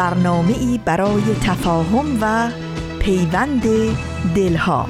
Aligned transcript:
برنامه 0.00 0.58
ای 0.58 0.80
برای 0.84 1.22
تفاهم 1.42 2.18
و 2.20 2.50
پیوند 2.98 3.62
دلها. 4.34 4.88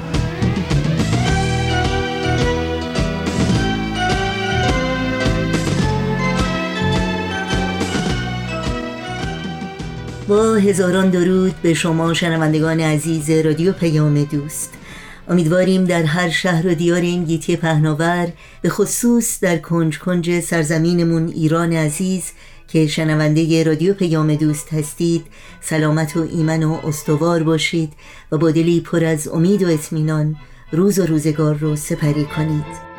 با 10.29 10.55
هزاران 10.55 11.11
درود 11.11 11.55
به 11.63 11.75
شما 11.75 12.15
شنوندگان 12.15 12.81
عزیز 12.81 13.31
رادیو 13.31 13.73
پیام 13.73 14.25
دوست. 14.25 14.75
امیدواریم 15.29 15.85
در 15.85 16.03
هر 16.03 16.29
شهر 16.29 16.67
و 16.67 16.75
دیار 16.75 17.01
این 17.01 17.25
گیتی 17.25 17.57
پهناور 17.57 18.29
به 18.63 18.69
خصوص 18.69 19.41
در 19.41 19.59
کنج 19.59 19.99
کنج 19.99 20.41
سرزمینمون 20.41 21.29
ایران 21.29 21.73
عزیز 21.73 22.23
که 22.73 22.87
شنونده 22.87 23.63
رادیو 23.63 23.95
پیام 23.95 24.35
دوست 24.35 24.73
هستید 24.73 25.27
سلامت 25.61 26.17
و 26.17 26.21
ایمن 26.21 26.63
و 26.63 26.73
استوار 26.85 27.43
باشید 27.43 27.93
و 28.33 28.39
با 28.39 28.51
دلی 28.51 28.81
پر 28.81 29.05
از 29.05 29.29
امید 29.29 29.63
و 29.63 29.69
اطمینان 29.69 30.37
روز 30.73 30.99
و 30.99 31.07
روزگار 31.07 31.55
رو 31.55 31.77
سپری 31.77 32.25
کنید. 32.25 32.90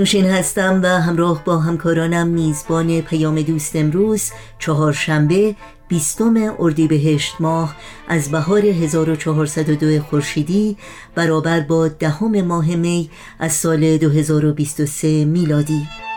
نوشین 0.00 0.26
هستم 0.26 0.80
و 0.82 0.86
همراه 0.86 1.44
با 1.44 1.58
همکارانم 1.58 2.26
میزبان 2.26 3.00
پیام 3.00 3.42
دوست 3.42 3.76
امروز 3.76 4.30
چهارشنبه 4.58 5.54
بیستم 5.88 6.34
اردیبهشت 6.58 7.34
ماه 7.40 7.76
از 8.08 8.30
بهار 8.30 8.60
1402 8.60 10.02
خورشیدی 10.02 10.76
برابر 11.14 11.60
با 11.60 11.88
دهم 11.88 12.40
ماه 12.40 12.74
می 12.74 13.10
از 13.38 13.52
سال 13.52 13.96
2023 13.96 15.24
میلادی. 15.24 16.09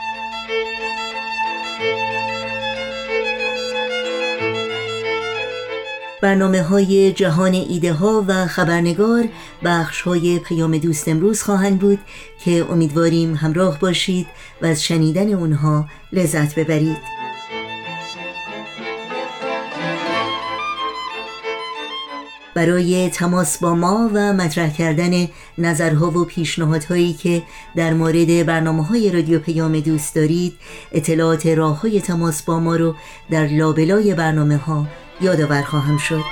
برنامه 6.23 6.61
های 6.61 7.11
جهان 7.11 7.53
ایده 7.53 7.93
ها 7.93 8.25
و 8.27 8.47
خبرنگار 8.47 9.23
بخش 9.63 10.01
های 10.01 10.39
پیام 10.39 10.77
دوست 10.77 11.07
امروز 11.07 11.41
خواهند 11.41 11.79
بود 11.79 11.99
که 12.43 12.65
امیدواریم 12.69 13.35
همراه 13.35 13.79
باشید 13.79 14.27
و 14.61 14.65
از 14.65 14.83
شنیدن 14.83 15.33
اونها 15.33 15.85
لذت 16.13 16.59
ببرید. 16.59 16.97
برای 22.55 23.09
تماس 23.09 23.57
با 23.57 23.75
ما 23.75 24.09
و 24.13 24.33
مطرح 24.33 24.73
کردن 24.73 25.27
نظرها 25.57 26.11
و 26.11 26.25
پیشنهادهایی 26.25 27.13
که 27.13 27.43
در 27.75 27.93
مورد 27.93 28.45
برنامه 28.45 28.85
های 28.85 29.11
رادیو 29.11 29.39
پیام 29.39 29.79
دوست 29.79 30.15
دارید 30.15 30.53
اطلاعات 30.91 31.47
راه 31.47 31.81
های 31.81 32.01
تماس 32.01 32.43
با 32.43 32.59
ما 32.59 32.75
رو 32.75 32.95
در 33.29 33.47
لابلای 33.47 34.13
برنامه 34.13 34.57
ها 34.57 34.87
یادآور 35.23 35.61
خواهم 35.61 35.97
شد. 35.97 36.23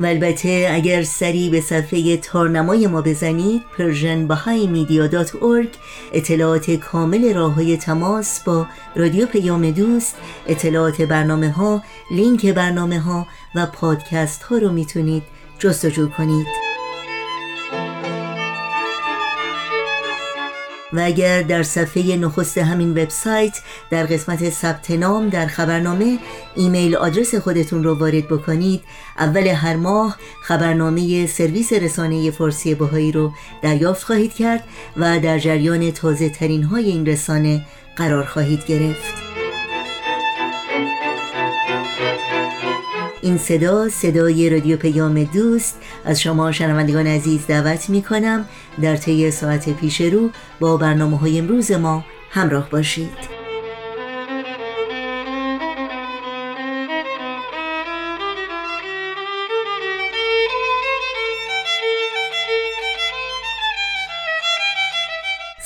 و 0.00 0.06
البته 0.06 0.68
اگر 0.72 1.02
سری 1.02 1.50
به 1.50 1.60
صفحه 1.60 2.16
تارنمای 2.16 2.86
ما 2.86 3.02
بزنید 3.02 3.62
persianbahaimedia.org 3.78 5.76
اطلاعات 6.12 6.70
کامل 6.70 7.34
راه 7.34 7.54
های 7.54 7.76
تماس 7.76 8.40
با 8.40 8.66
رادیو 8.96 9.26
پیام 9.26 9.70
دوست 9.70 10.16
اطلاعات 10.46 11.02
برنامه 11.02 11.50
ها 11.50 11.82
لینک 12.10 12.46
برنامه 12.46 13.00
ها 13.00 13.26
و 13.54 13.66
پادکست 13.66 14.42
ها 14.42 14.56
رو 14.56 14.72
می‌تونید 14.72 15.22
جستجو 15.58 16.08
کنید. 16.08 16.61
و 20.92 21.00
اگر 21.00 21.42
در 21.42 21.62
صفحه 21.62 22.16
نخست 22.16 22.58
همین 22.58 22.90
وبسایت 22.90 23.60
در 23.90 24.06
قسمت 24.06 24.50
ثبت 24.50 24.90
نام 24.90 25.28
در 25.28 25.46
خبرنامه 25.46 26.18
ایمیل 26.54 26.96
آدرس 26.96 27.34
خودتون 27.34 27.84
رو 27.84 27.94
وارد 27.94 28.28
بکنید 28.28 28.82
اول 29.18 29.46
هر 29.46 29.76
ماه 29.76 30.16
خبرنامه 30.42 31.26
سرویس 31.26 31.72
رسانه 31.72 32.30
فارسی 32.30 32.74
بهایی 32.74 33.12
رو 33.12 33.32
دریافت 33.62 34.04
خواهید 34.04 34.34
کرد 34.34 34.64
و 34.96 35.20
در 35.20 35.38
جریان 35.38 35.90
تازه 35.90 36.28
ترین 36.28 36.62
های 36.62 36.84
این 36.84 37.06
رسانه 37.06 37.64
قرار 37.96 38.24
خواهید 38.24 38.66
گرفت. 38.66 39.31
این 43.22 43.38
صدا 43.38 43.88
صدای 43.88 44.50
رادیو 44.50 44.76
پیام 44.76 45.24
دوست. 45.24 45.78
از 46.04 46.20
شما 46.20 46.52
شنوندگان 46.52 47.06
عزیز 47.06 47.46
دعوت 47.46 47.90
می 47.90 48.02
کنم 48.02 48.48
در 48.82 48.96
طی 48.96 49.30
ساعت 49.30 49.68
پیش 49.68 50.00
رو 50.00 50.30
با 50.60 50.76
برنامه 50.76 51.18
های 51.18 51.38
امروز 51.38 51.72
ما 51.72 52.04
همراه 52.30 52.70
باشید. 52.70 53.31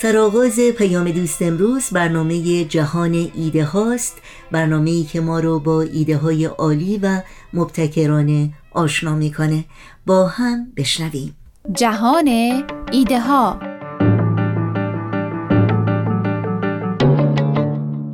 سرآغاز 0.01 0.59
پیام 0.59 1.11
دوست 1.11 1.41
امروز 1.41 1.89
برنامه 1.91 2.63
جهان 2.63 3.29
ایده 3.35 3.65
هاست. 3.65 4.21
برنامه 4.51 4.89
ای 4.89 5.03
که 5.03 5.21
ما 5.21 5.39
رو 5.39 5.59
با 5.59 5.81
ایده 5.81 6.17
های 6.17 6.45
عالی 6.45 6.97
و 6.97 7.21
مبتکرانه 7.53 8.49
آشنا 8.71 9.15
می‌کنه. 9.15 9.65
با 10.05 10.27
هم 10.27 10.71
بشنویم. 10.77 11.35
جهان 11.73 12.27
ایده 12.91 13.19
ها 13.19 13.59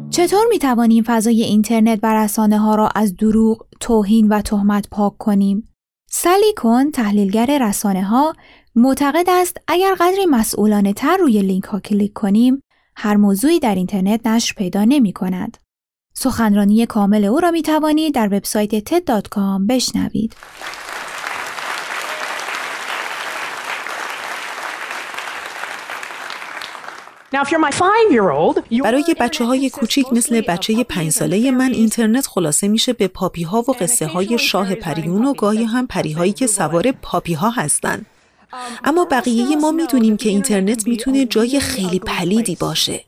چطور 0.09 0.45
می 0.49 0.59
توانیم 0.59 1.03
فضای 1.07 1.43
اینترنت 1.43 1.99
و 2.03 2.13
رسانه 2.23 2.57
ها 2.57 2.75
را 2.75 2.89
از 2.95 3.15
دروغ، 3.15 3.65
توهین 3.79 4.27
و 4.27 4.41
تهمت 4.41 4.87
پاک 4.91 5.17
کنیم؟ 5.17 5.67
سلی 6.09 6.53
کن 6.57 6.91
تحلیلگر 6.91 7.67
رسانه 7.69 8.03
ها 8.03 8.33
معتقد 8.75 9.25
است 9.29 9.57
اگر 9.67 9.95
قدری 9.99 10.25
مسئولانه 10.25 10.93
تر 10.93 11.17
روی 11.17 11.41
لینک 11.41 11.63
ها 11.63 11.79
کلیک 11.79 12.13
کنیم 12.13 12.63
هر 12.95 13.15
موضوعی 13.15 13.59
در 13.59 13.75
اینترنت 13.75 14.27
نشر 14.27 14.53
پیدا 14.57 14.83
نمی 14.83 15.13
کند. 15.13 15.57
سخنرانی 16.13 16.85
کامل 16.85 17.25
او 17.25 17.39
را 17.39 17.51
می 17.51 17.61
توانید 17.61 18.15
در 18.15 18.27
وبسایت 18.27 18.89
ted.com 18.89 19.67
بشنوید. 19.69 20.35
برای 28.83 29.15
بچه 29.19 29.45
های 29.45 29.69
کوچیک 29.69 30.13
مثل 30.13 30.41
بچه 30.41 30.83
پنج 30.83 31.09
ساله 31.09 31.51
من 31.51 31.71
اینترنت 31.73 32.27
خلاصه 32.27 32.67
میشه 32.67 32.93
به 32.93 33.07
پاپی 33.07 33.43
ها 33.43 33.59
و 33.59 33.71
قصه 33.71 34.07
های 34.07 34.37
شاه 34.37 34.75
پریون 34.75 35.25
و 35.25 35.33
گاهی 35.33 35.63
هم 35.63 35.87
پری 35.87 36.11
هایی 36.11 36.33
که 36.33 36.47
سوار 36.47 36.91
پاپی 36.91 37.33
ها 37.33 37.49
هستند. 37.49 38.05
اما 38.83 39.05
بقیه 39.05 39.55
ما 39.55 39.71
می‌دونیم 39.71 40.17
که 40.17 40.29
اینترنت 40.29 40.87
می‌تونه 40.87 41.25
جای 41.25 41.59
خیلی 41.59 41.99
پلیدی 41.99 42.55
باشه. 42.55 43.03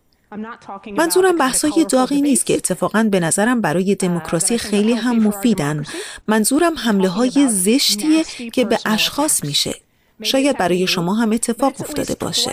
منظورم 0.98 1.38
بحثای 1.38 1.86
داغی 1.90 2.22
نیست 2.22 2.46
که 2.46 2.54
اتفاقا 2.54 3.08
به 3.12 3.20
نظرم 3.20 3.62
برای 3.62 3.96
دموکراسی 3.96 4.58
خیلی 4.58 4.94
هم 4.94 5.20
مفیدن. 5.20 5.84
منظورم 6.28 6.74
حمله 6.78 7.10
های 7.10 7.48
زشتیه 7.48 8.24
که 8.54 8.66
به 8.66 8.80
اشخاص 8.86 9.44
میشه. 9.44 9.76
شاید 10.24 10.58
برای 10.58 10.88
شما 10.88 11.14
هم 11.14 11.32
اتفاق 11.32 11.74
افتاده 11.80 12.16
باشه 12.20 12.52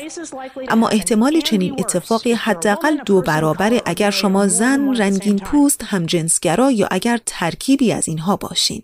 اما 0.68 0.88
احتمال 0.88 1.40
چنین 1.40 1.74
اتفاقی 1.78 2.32
حداقل 2.32 2.96
دو 3.06 3.20
برابر 3.20 3.80
اگر 3.84 4.10
شما 4.10 4.48
زن 4.48 4.96
رنگین 4.96 5.38
پوست 5.38 5.84
هم 5.84 6.06
جنسگرا 6.06 6.70
یا 6.70 6.88
اگر 6.90 7.20
ترکیبی 7.26 7.92
از 7.92 8.08
اینها 8.08 8.36
باشین 8.36 8.82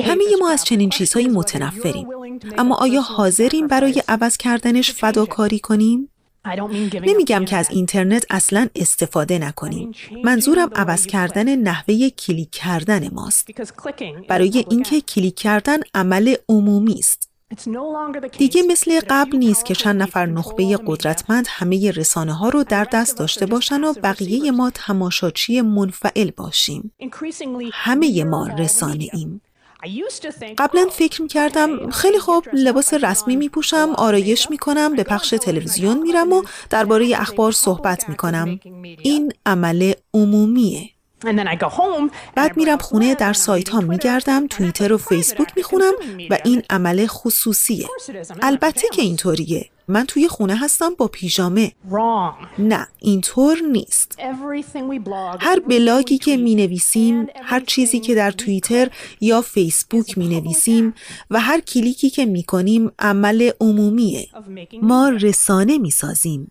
همه 0.00 0.24
ما 0.40 0.50
از 0.50 0.64
چنین 0.64 0.90
چیزهایی 0.90 1.28
متنفریم 1.28 2.08
اما 2.58 2.74
آیا 2.74 3.00
حاضریم 3.00 3.66
برای 3.66 4.02
عوض 4.08 4.36
کردنش 4.36 4.92
فداکاری 4.92 5.58
کنیم؟ 5.58 6.08
نمیگم 7.02 7.44
که 7.44 7.56
از 7.56 7.70
اینترنت 7.70 8.26
اصلا 8.30 8.68
استفاده 8.76 9.38
نکنیم. 9.38 9.92
منظورم 10.24 10.70
عوض 10.74 11.06
کردن 11.06 11.56
نحوه 11.56 12.08
کلیک 12.08 12.50
کردن 12.50 13.14
ماست. 13.14 13.48
برای 14.28 14.64
اینکه 14.70 15.00
کلیک 15.00 15.34
کردن 15.34 15.78
عمل 15.94 16.34
عمومی 16.48 16.94
است. 16.98 17.35
دیگه 18.38 18.62
مثل 18.62 19.00
قبل 19.10 19.36
نیست 19.36 19.64
که 19.64 19.74
چند 19.74 20.02
نفر 20.02 20.26
نخبه 20.26 20.78
قدرتمند 20.86 21.46
همه 21.48 21.90
رسانه 21.90 22.32
ها 22.32 22.48
رو 22.48 22.64
در 22.64 22.86
دست 22.92 23.18
داشته 23.18 23.46
باشن 23.46 23.84
و 23.84 23.92
بقیه 23.92 24.50
ما 24.50 24.70
تماشاچی 24.70 25.60
منفعل 25.60 26.30
باشیم. 26.30 26.92
همه 27.72 28.24
ما 28.24 28.46
رسانه 28.46 29.08
ایم. 29.12 29.40
قبلا 30.58 30.86
فکر 30.92 31.22
می 31.22 31.28
کردم 31.28 31.90
خیلی 31.90 32.18
خوب 32.18 32.44
لباس 32.52 32.94
رسمی 32.94 33.36
می 33.36 33.48
پوشم، 33.48 33.92
آرایش 33.96 34.50
می 34.50 34.58
کنم، 34.58 34.96
به 34.96 35.02
پخش 35.02 35.30
تلویزیون 35.30 35.98
میرم 35.98 36.32
و 36.32 36.42
درباره 36.70 37.20
اخبار 37.20 37.52
صحبت 37.52 38.08
می 38.08 38.16
کنم. 38.16 38.60
این 39.02 39.32
عمل 39.46 39.92
عمومیه. 40.14 40.95
بعد 42.34 42.56
میرم 42.56 42.78
خونه 42.78 43.14
در 43.14 43.32
سایت 43.32 43.68
ها 43.68 43.80
میگردم 43.80 44.46
توییتر 44.46 44.92
و 44.92 44.98
فیسبوک 44.98 45.48
می‌خونم 45.56 45.92
و 46.30 46.38
این 46.44 46.62
عمل 46.70 47.06
خصوصیه. 47.06 47.88
البته 48.42 48.88
که 48.92 49.02
اینطوریه. 49.02 49.70
من 49.88 50.04
توی 50.06 50.28
خونه 50.28 50.56
هستم 50.56 50.94
با 50.94 51.08
پیژامه. 51.08 51.72
نه 52.58 52.88
اینطور 52.98 53.58
نیست. 53.72 54.16
هر 55.40 55.60
بلاگی 55.60 56.18
که 56.18 56.36
می 56.36 56.54
نویسیم 56.54 57.26
هر 57.42 57.60
چیزی 57.60 58.00
که 58.00 58.14
در 58.14 58.30
توییتر 58.30 58.90
یا 59.20 59.40
فیسبوک 59.40 60.18
می 60.18 60.28
نویسیم 60.28 60.94
و 61.30 61.40
هر 61.40 61.60
کلیکی 61.60 62.10
که 62.10 62.26
می 62.26 62.42
کنیم 62.42 62.92
عمل 62.98 63.50
عمومیه. 63.60 64.28
ما 64.82 65.08
رسانه 65.08 65.78
می 65.78 65.90
سازیم 65.90 66.50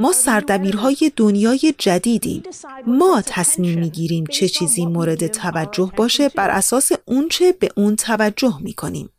ما 0.00 0.12
سردبیرهای 0.12 1.12
دنیای 1.16 1.74
جدیدیم. 1.78 2.42
ما 2.86 3.22
تصمیم 3.26 3.78
می 3.78 3.90
گیریم 3.90 4.26
چه 4.26 4.48
چیزی 4.48 4.86
مورد 4.86 5.26
توجه 5.26 5.92
باشه 5.96 6.28
بر 6.28 6.50
اساس 6.50 6.92
اونچه 7.04 7.52
به 7.52 7.68
اون 7.76 7.96
توجه 7.96 8.58
می 8.60 8.72
کنیم 8.72 9.10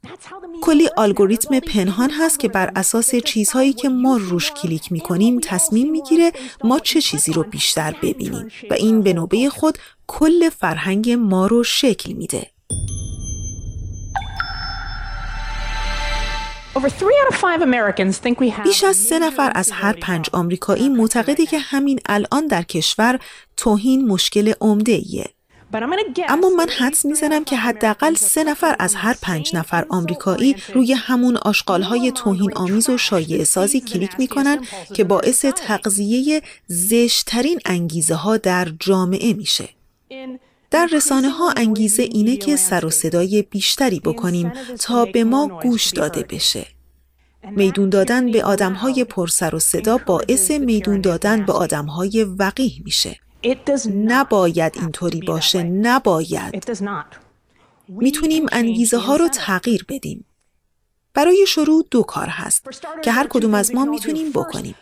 کلی 0.61 0.89
الگوریتم 0.97 1.59
پنهان 1.59 2.09
هست 2.09 2.39
که 2.39 2.47
بر 2.47 2.71
اساس 2.75 3.15
چیزهایی 3.15 3.73
که 3.73 3.89
ما 3.89 4.17
روش 4.17 4.51
کلیک 4.51 4.91
می 4.91 4.99
کنیم 4.99 5.39
تصمیم 5.43 5.91
می‌گیره 5.91 6.31
ما 6.63 6.79
چه 6.79 7.01
چیزی 7.01 7.33
رو 7.33 7.43
بیشتر 7.43 7.95
ببینیم 8.03 8.47
و 8.69 8.73
این 8.73 9.01
به 9.01 9.13
نوبه 9.13 9.49
خود 9.49 9.77
کل 10.07 10.49
فرهنگ 10.49 11.11
ما 11.11 11.47
رو 11.47 11.63
شکل 11.63 12.13
میده. 12.13 12.47
بیش 18.63 18.83
از 18.83 18.95
سه 18.95 19.19
نفر 19.19 19.51
از 19.55 19.71
هر 19.71 19.93
پنج 19.93 20.29
آمریکایی 20.33 20.89
معتقده 20.89 21.45
که 21.45 21.59
همین 21.59 21.99
الان 22.05 22.47
در 22.47 22.63
کشور 22.63 23.19
توهین 23.57 24.07
مشکل 24.07 24.53
عمده 24.61 24.91
ایه. 24.91 25.25
اما 26.29 26.49
من 26.49 26.69
حدس 26.69 27.05
می‌زنم 27.05 27.43
که 27.43 27.55
حداقل 27.55 28.13
سه 28.13 28.43
نفر 28.43 28.75
از 28.79 28.95
هر 28.95 29.15
پنج 29.21 29.55
نفر 29.55 29.85
آمریکایی 29.89 30.55
روی 30.73 30.93
همون 30.93 31.37
آشغالهای 31.37 32.11
توهین 32.11 32.53
آمیز 32.55 32.89
و 32.89 32.97
شایع 32.97 33.43
سازی 33.43 33.81
کلیک 33.81 34.11
می‌کنن 34.19 34.65
که 34.93 35.03
باعث 35.03 35.45
تقضیه 35.45 36.41
زشترین 36.67 37.59
انگیزه 37.65 38.15
ها 38.15 38.37
در 38.37 38.67
جامعه 38.79 39.33
میشه. 39.33 39.69
در 40.71 40.89
رسانه 40.91 41.29
ها 41.29 41.51
انگیزه 41.57 42.03
اینه 42.03 42.37
که 42.37 42.55
سر 42.55 42.85
و 42.85 42.89
صدای 42.89 43.41
بیشتری 43.41 43.99
بکنیم 43.99 44.51
تا 44.79 45.05
به 45.05 45.23
ما 45.23 45.47
گوش 45.47 45.89
داده 45.89 46.23
بشه. 46.23 46.65
میدون 47.51 47.89
دادن 47.89 48.31
به 48.31 48.43
آدم 48.43 48.73
های 48.73 49.03
پرسر 49.03 49.55
و 49.55 49.59
صدا 49.59 49.97
باعث 49.97 50.51
میدون 50.51 51.01
دادن 51.01 51.45
به 51.45 51.53
آدم 51.53 51.85
های 51.85 52.23
وقیه 52.23 52.73
میشه. 52.83 53.19
نباید 53.87 54.73
اینطوری 54.75 55.21
باشه 55.21 55.63
نباید. 55.63 56.71
می‌تونیم 57.87 58.45
انگیزه 58.51 58.97
ها 58.97 59.15
رو 59.15 59.27
تغییر 59.27 59.85
بدیم. 59.89 60.25
برای 61.13 61.45
شروع 61.47 61.85
دو 61.91 62.03
کار 62.03 62.27
هست 62.27 62.65
که 63.03 63.11
هر 63.11 63.27
کدوم 63.27 63.53
از 63.53 63.75
ما 63.75 63.85
می‌تونیم 63.85 64.31
بکنیم. 64.31 64.75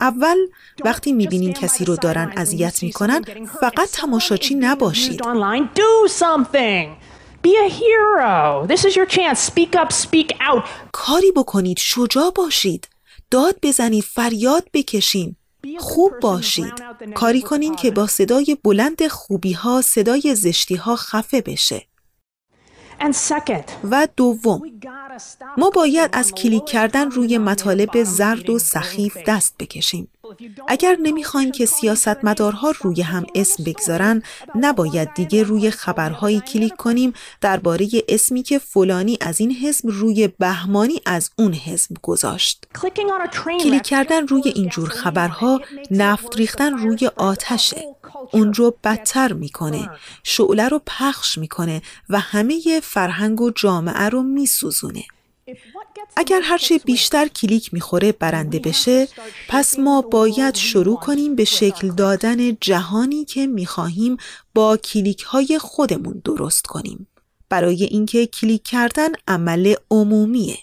اول 0.00 0.36
وقتی 0.84 1.12
می‌بینین 1.12 1.52
کسی 1.52 1.84
رو 1.84 1.96
دارن 1.96 2.32
اذیت 2.36 2.82
می‌کنن 2.82 3.24
فقط 3.60 3.88
تماشاچی 3.92 4.54
نباشید. 4.54 5.22
کاری 10.92 11.32
بکنید 11.32 11.78
شجاع 11.78 12.30
باشید. 12.30 12.88
داد 13.30 13.56
بزنید 13.62 14.04
فریاد 14.04 14.68
بکشین. 14.72 15.36
خوب 15.78 16.12
باشید. 16.20 16.72
کاری 17.14 17.42
کنین 17.42 17.76
که 17.76 17.90
با 17.90 18.06
صدای 18.06 18.56
بلند 18.64 19.06
خوبی 19.06 19.52
ها 19.52 19.82
صدای 19.82 20.34
زشتی 20.34 20.74
ها 20.74 20.96
خفه 20.96 21.40
بشه. 21.40 21.86
و 23.90 24.08
دوم 24.16 24.62
ما 25.58 25.70
باید 25.70 26.10
از 26.12 26.32
کلیک 26.32 26.64
کردن 26.64 27.10
روی 27.10 27.38
مطالب 27.38 28.02
زرد 28.04 28.50
و 28.50 28.58
سخیف 28.58 29.16
دست 29.26 29.54
بکشیم. 29.58 30.08
اگر 30.68 30.96
نمی‌خواین 31.02 31.52
که 31.52 31.66
سیاستمدارها 31.66 32.72
روی 32.82 33.02
هم 33.02 33.26
اسم 33.34 33.64
بگذارن 33.64 34.22
نباید 34.54 35.14
دیگه 35.14 35.42
روی 35.42 35.70
خبرهایی 35.70 36.40
کلیک 36.40 36.76
کنیم 36.76 37.12
درباره 37.40 37.88
اسمی 38.08 38.42
که 38.42 38.58
فلانی 38.58 39.18
از 39.20 39.40
این 39.40 39.52
حزب 39.52 39.84
روی 39.88 40.28
بهمانی 40.28 41.00
از 41.06 41.30
اون 41.38 41.54
حزب 41.54 41.96
گذاشت. 42.02 42.66
کلیک 43.62 43.82
کردن 43.82 44.26
روی 44.26 44.42
اینجور 44.44 44.88
خبرها 44.88 45.60
نفت 45.90 46.36
ریختن 46.36 46.78
روی 46.78 47.10
آتشه 47.16 47.84
اون 48.32 48.54
رو 48.54 48.76
بدتر 48.84 49.32
می‌کنه 49.32 49.90
شعله 50.22 50.68
رو 50.68 50.80
پخش 50.86 51.38
می‌کنه 51.38 51.82
و 52.08 52.20
همه 52.20 52.80
فرهنگ 52.82 53.40
و 53.40 53.50
جامعه 53.50 54.08
رو 54.08 54.22
میسوزونه. 54.22 55.02
اگر 56.16 56.40
هرچه 56.42 56.78
بیشتر 56.78 57.28
کلیک 57.28 57.74
می‌خوره 57.74 58.12
برنده 58.12 58.58
بشه 58.58 59.08
پس 59.48 59.78
ما 59.78 60.02
باید 60.02 60.54
شروع 60.54 60.96
کنیم 60.96 61.36
به 61.36 61.44
شکل 61.44 61.88
دادن 61.88 62.56
جهانی 62.60 63.24
که 63.24 63.46
می‌خواهیم 63.46 64.16
با 64.54 64.76
کلیک 64.76 65.22
های 65.22 65.58
خودمون 65.58 66.22
درست 66.24 66.66
کنیم 66.66 67.08
برای 67.48 67.84
اینکه 67.84 68.26
کلیک 68.26 68.62
کردن 68.62 69.08
عمل 69.28 69.74
عمومیه 69.90 70.58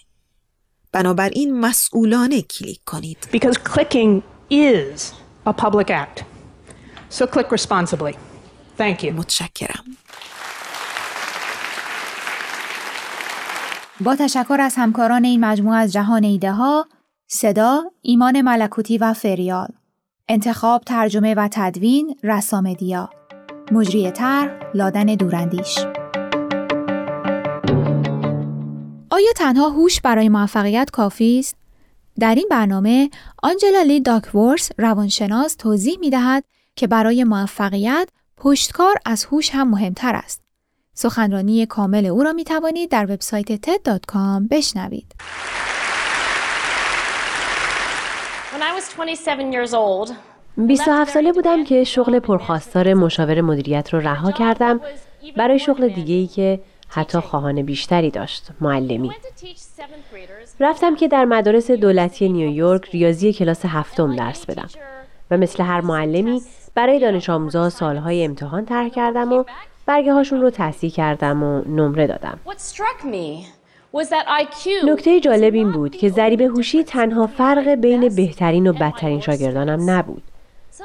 بنابراین 0.92 1.60
مسئولانه 1.60 2.42
کلیک 2.42 2.80
کنید 2.86 3.28
Because 3.32 3.58
clicking 3.58 4.22
is 4.50 5.12
a 5.46 5.52
public 5.52 5.90
act. 5.90 6.24
So 7.10 7.26
click 7.26 7.50
responsibly. 7.52 8.14
Thank 8.78 9.02
you. 9.02 9.12
متشکرم 9.12 9.84
با 14.04 14.16
تشکر 14.16 14.56
از 14.60 14.74
همکاران 14.76 15.24
این 15.24 15.44
مجموعه 15.44 15.78
از 15.78 15.92
جهان 15.92 16.24
ایده 16.24 16.52
ها، 16.52 16.86
صدا، 17.26 17.82
ایمان 18.02 18.40
ملکوتی 18.40 18.98
و 18.98 19.12
فریال، 19.12 19.68
انتخاب، 20.28 20.82
ترجمه 20.84 21.34
و 21.34 21.48
تدوین، 21.52 22.16
رسامدیا، 22.22 23.10
مجری 23.72 24.10
طرح، 24.10 24.50
لادن 24.74 25.04
دوراندیش. 25.04 25.78
آیا 29.10 29.32
تنها 29.36 29.68
هوش 29.68 30.00
برای 30.00 30.28
موفقیت 30.28 30.90
کافی 30.90 31.38
است؟ 31.38 31.56
در 32.20 32.34
این 32.34 32.48
برنامه 32.50 33.10
آنجلا 33.42 33.82
لی 33.82 34.00
داکورس 34.00 34.70
روانشناس 34.78 35.54
توضیح 35.54 35.98
می 35.98 36.10
دهد 36.10 36.44
که 36.76 36.86
برای 36.86 37.24
موفقیت 37.24 38.08
پشتکار 38.36 38.94
از 39.06 39.24
هوش 39.24 39.50
هم 39.50 39.70
مهمتر 39.70 40.14
است. 40.14 40.49
سخنرانی 41.00 41.66
کامل 41.66 42.06
او 42.06 42.22
را 42.22 42.32
می 42.32 42.44
توانید 42.44 42.90
در 42.90 43.04
وبسایت 43.04 43.66
TED.com 43.66 44.48
بشنوید. 44.50 45.14
When 48.52 48.62
I 48.62 48.80
was 48.80 48.84
27 48.96 49.40
years 49.52 49.72
old, 49.72 50.12
27 50.56 51.10
ساله 51.10 51.32
بودم 51.32 51.64
که 51.64 51.84
شغل 51.84 52.18
پرخواستار 52.18 52.94
مشاور 52.94 53.40
مدیریت 53.40 53.94
رو 53.94 54.00
رها 54.00 54.32
کردم 54.32 54.80
برای 55.36 55.58
شغل 55.58 55.88
دیگه 55.88 56.14
ای 56.14 56.26
که 56.26 56.60
حتی 56.88 57.18
خواهان 57.18 57.62
بیشتری 57.62 58.10
داشت 58.10 58.48
معلمی. 58.60 59.10
رفتم 60.60 60.96
که 60.96 61.08
در 61.08 61.24
مدارس 61.24 61.70
دولتی 61.70 62.28
نیویورک 62.28 62.90
ریاضی 62.90 63.32
کلاس 63.32 63.64
هفتم 63.64 64.16
درس 64.16 64.46
بدم 64.46 64.68
و 65.30 65.36
مثل 65.36 65.62
هر 65.62 65.80
معلمی 65.80 66.42
برای 66.74 66.98
دانش 66.98 67.30
آموزا 67.30 67.70
سالهای 67.70 68.24
امتحان 68.24 68.64
طرح 68.64 68.88
کردم 68.88 69.32
و 69.32 69.44
برگه 69.90 70.12
هاشون 70.12 70.40
رو 70.40 70.50
تصحیح 70.50 70.92
کردم 70.92 71.42
و 71.42 71.62
نمره 71.66 72.06
دادم. 72.06 72.40
نکته 74.84 75.20
جالب 75.20 75.54
این 75.54 75.72
بود 75.72 75.96
که 75.96 76.08
ضریب 76.08 76.40
هوشی 76.40 76.84
تنها 76.84 77.26
فرق 77.26 77.68
بین 77.68 78.08
بهترین 78.08 78.66
و 78.66 78.72
بدترین 78.72 79.20
شاگردانم 79.20 79.90
نبود. 79.90 80.22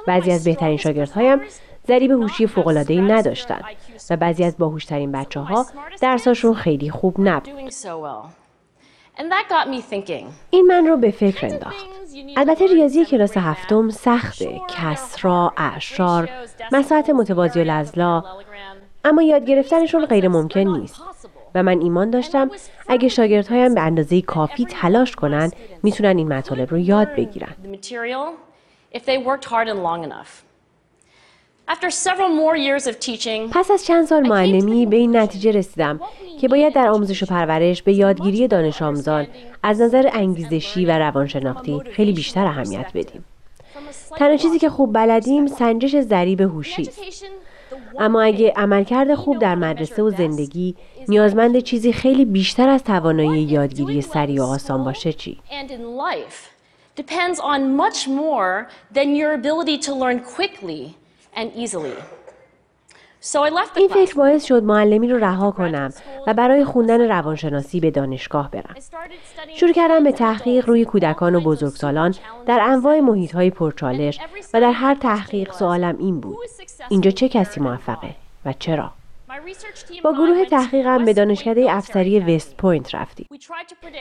بعضی 0.08 0.32
از 0.32 0.44
بهترین 0.44 0.78
شاگردهایم 0.78 1.42
ذریب 1.88 2.12
هوشی 2.12 2.48
فوق‌العاده‌ای 2.48 3.02
نداشتند 3.02 3.64
و 4.10 4.18
بعضی 4.18 4.44
از 4.44 4.58
باهوشترین 4.58 5.12
بچه 5.12 5.40
ها 5.40 5.66
درساشون 6.02 6.54
خیلی 6.54 6.90
خوب 6.90 7.16
نبود. 7.20 7.74
این 10.50 10.68
من 10.68 10.88
رو 10.88 10.98
به 10.98 11.12
فکر 11.12 11.46
انداخت. 11.46 11.86
البته 12.38 12.68
ریاضی 12.68 13.06
کلاس 13.06 13.38
هفتم 13.38 13.90
سخته، 13.90 14.62
کسرا، 14.70 15.54
اعشار، 15.58 16.30
مساحت 16.72 17.10
متوازی 17.10 17.60
و 17.60 17.64
لزلا، 17.64 18.24
اما 19.06 19.22
یاد 19.22 19.46
گرفتنشون 19.46 20.06
غیر 20.06 20.28
ممکن 20.28 20.60
نیست. 20.60 21.02
و 21.56 21.64
من 21.64 21.82
ایمان 21.82 22.10
داشتم 22.10 22.52
اگه 22.88 23.10
شاگردهایم 23.10 23.76
به 23.76 23.82
اندازه 23.82 24.22
کافی 24.22 24.66
تلاش 24.66 25.16
کنند 25.16 25.54
می‌تونن 25.84 26.18
این 26.18 26.34
مطالب 26.34 26.72
رو 26.72 26.78
یاد 26.78 27.16
بگیرن. 27.16 27.56
پس 33.50 33.72
از 33.72 33.86
چند 33.86 34.06
سال 34.06 34.28
معلمی 34.28 34.86
به 34.86 34.96
این 34.96 35.18
نتیجه 35.18 35.52
رسیدم 35.52 36.00
که 36.42 36.48
باید 36.48 36.74
در 36.74 36.88
آموزش 36.88 37.24
و 37.24 37.26
پرورش 37.26 37.84
به 37.84 37.94
یادگیری 37.94 38.48
دانش 38.48 38.82
آموزان 38.82 39.28
از 39.64 39.82
نظر 39.82 40.10
انگیزشی 40.14 40.86
و 40.86 41.00
روانشناختی 41.00 41.82
خیلی 41.92 42.12
بیشتر 42.12 42.46
اهمیت 42.46 42.92
بدیم. 42.96 43.26
تنها 44.18 44.38
چیزی 44.38 44.60
که 44.60 44.70
خوب 44.70 44.94
بلدیم 44.94 45.48
سنجش 45.48 45.96
ضریب 45.96 46.42
هوشی 46.42 46.82
است. 46.82 47.26
اما 48.00 48.22
اگه 48.22 48.54
عملکرد 48.56 49.16
خوب 49.16 49.40
در 49.40 49.56
مدرسه 49.56 50.04
و 50.04 50.10
زندگی 50.10 50.76
نیازمند 51.08 51.60
چیزی 51.60 51.94
خیلی 51.94 52.26
بیشتر 52.26 52.70
از 52.70 52.84
توانایی 52.84 53.44
یادگیری 53.44 54.02
سریع 54.02 54.42
و 54.42 54.46
آسان 54.46 54.84
باشه 54.84 55.14
چی؟ 55.14 55.40
depends 56.96 57.40
on 57.40 57.76
much 57.76 58.08
more 58.08 58.70
than 58.92 59.16
your 59.16 59.34
ability 59.34 59.78
to 59.78 59.94
learn 59.94 60.20
quickly 60.36 60.96
and 61.36 61.52
easily. 61.54 61.96
این 63.76 63.88
فکر 63.88 64.16
باعث 64.16 64.46
شد 64.46 64.64
معلمی 64.64 65.08
رو 65.08 65.18
رها 65.18 65.52
کنم 65.52 65.94
و 66.28 66.34
برای 66.34 66.66
خوندن 66.66 67.08
روانشناسی 67.08 67.80
به 67.80 67.92
دانشگاه 67.92 68.52
برم. 68.52 68.76
شروع 69.56 69.72
کردم 69.72 70.04
به 70.04 70.12
تحقیق 70.12 70.70
روی 70.70 70.86
کودکان 70.86 71.36
و 71.36 71.40
بزرگسالان 71.40 72.16
در 72.46 72.60
انواع 72.62 73.00
محیط 73.00 73.36
های 73.36 73.50
پرچالش 73.50 74.20
و 74.54 74.62
در 74.62 74.72
هر 74.72 74.96
تحقیق 74.96 75.52
سوالم 75.52 75.96
این 76.00 76.20
بود. 76.20 76.38
اینجا 76.90 77.12
چه 77.12 77.30
کسی 77.30 77.60
موفقه 77.60 78.10
و 78.46 78.54
چرا؟ 78.60 78.92
با 80.04 80.14
گروه 80.14 80.46
تحقیقم 80.46 81.06
به 81.06 81.14
دانشکده 81.14 81.66
افسری 81.70 82.20
وست 82.20 82.58
پوینت 82.58 82.96
رفتیم. 82.96 83.28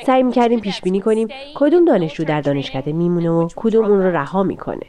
سعی 0.07 0.23
می‌کردیم 0.23 0.61
پیش 0.61 0.81
بینی 0.81 1.01
کنیم 1.01 1.29
کدوم 1.55 1.85
دانشجو 1.85 2.25
در 2.25 2.41
دانشکده 2.41 2.93
میمونه 2.93 3.31
و 3.31 3.49
کدوم 3.57 3.85
اون 3.85 4.03
رو 4.03 4.17
رها 4.17 4.43
می‌کنه. 4.43 4.87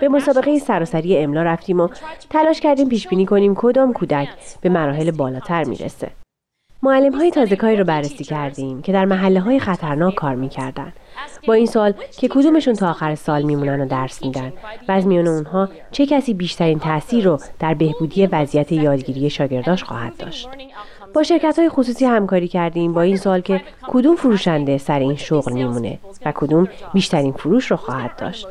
به 0.00 0.08
مسابقه 0.08 0.58
سراسری 0.58 1.18
املا 1.18 1.42
رفتیم 1.42 1.80
و 1.80 1.88
تلاش 2.30 2.60
کردیم 2.60 2.88
پیش 2.88 3.08
بینی 3.08 3.26
کنیم 3.26 3.54
کدام 3.54 3.92
کودک 3.92 4.28
به 4.60 4.68
مراحل 4.68 5.10
بالاتر 5.10 5.64
می‌رسه. 5.64 6.10
معلم 6.82 7.14
های 7.14 7.30
تازه 7.30 7.56
کاری 7.56 7.76
رو 7.76 7.84
بررسی 7.84 8.24
کردیم 8.24 8.82
که 8.82 8.92
در 8.92 9.04
محله 9.04 9.40
های 9.40 9.60
خطرناک 9.60 10.14
کار 10.14 10.34
می‌کردن. 10.34 10.92
با 11.46 11.54
این 11.54 11.66
سال 11.66 11.92
که 12.16 12.28
کدومشون 12.28 12.74
تا 12.74 12.90
آخر 12.90 13.14
سال 13.14 13.42
میمونن 13.42 13.80
و 13.80 13.86
درس 13.86 14.24
میدن 14.24 14.52
و 14.88 14.92
از 14.92 15.06
میان 15.06 15.28
اونها 15.28 15.68
چه 15.90 16.06
کسی 16.06 16.34
بیشترین 16.34 16.78
تاثیر 16.78 17.24
رو 17.24 17.38
در 17.58 17.74
بهبودی 17.74 18.26
وضعیت 18.26 18.72
یادگیری 18.72 19.30
شاگرداش 19.30 19.84
خواهد 19.84 20.16
داشت. 20.16 20.48
با 21.14 21.22
شرکت 21.22 21.58
های 21.58 21.68
خصوصی 21.68 22.04
همکاری 22.04 22.48
کردیم. 22.48 22.92
با 22.92 23.02
این 23.02 23.16
سال 23.16 23.40
که 23.40 23.60
کدوم 23.82 24.16
فروشنده 24.16 24.78
سر 24.78 24.98
این 24.98 25.16
شغل 25.16 25.52
میمونه 25.52 25.98
و 26.26 26.32
کدوم 26.32 26.68
بیشترین 26.94 27.32
فروش 27.32 27.70
رو 27.70 27.76
خواهد 27.76 28.16
داشت. 28.16 28.46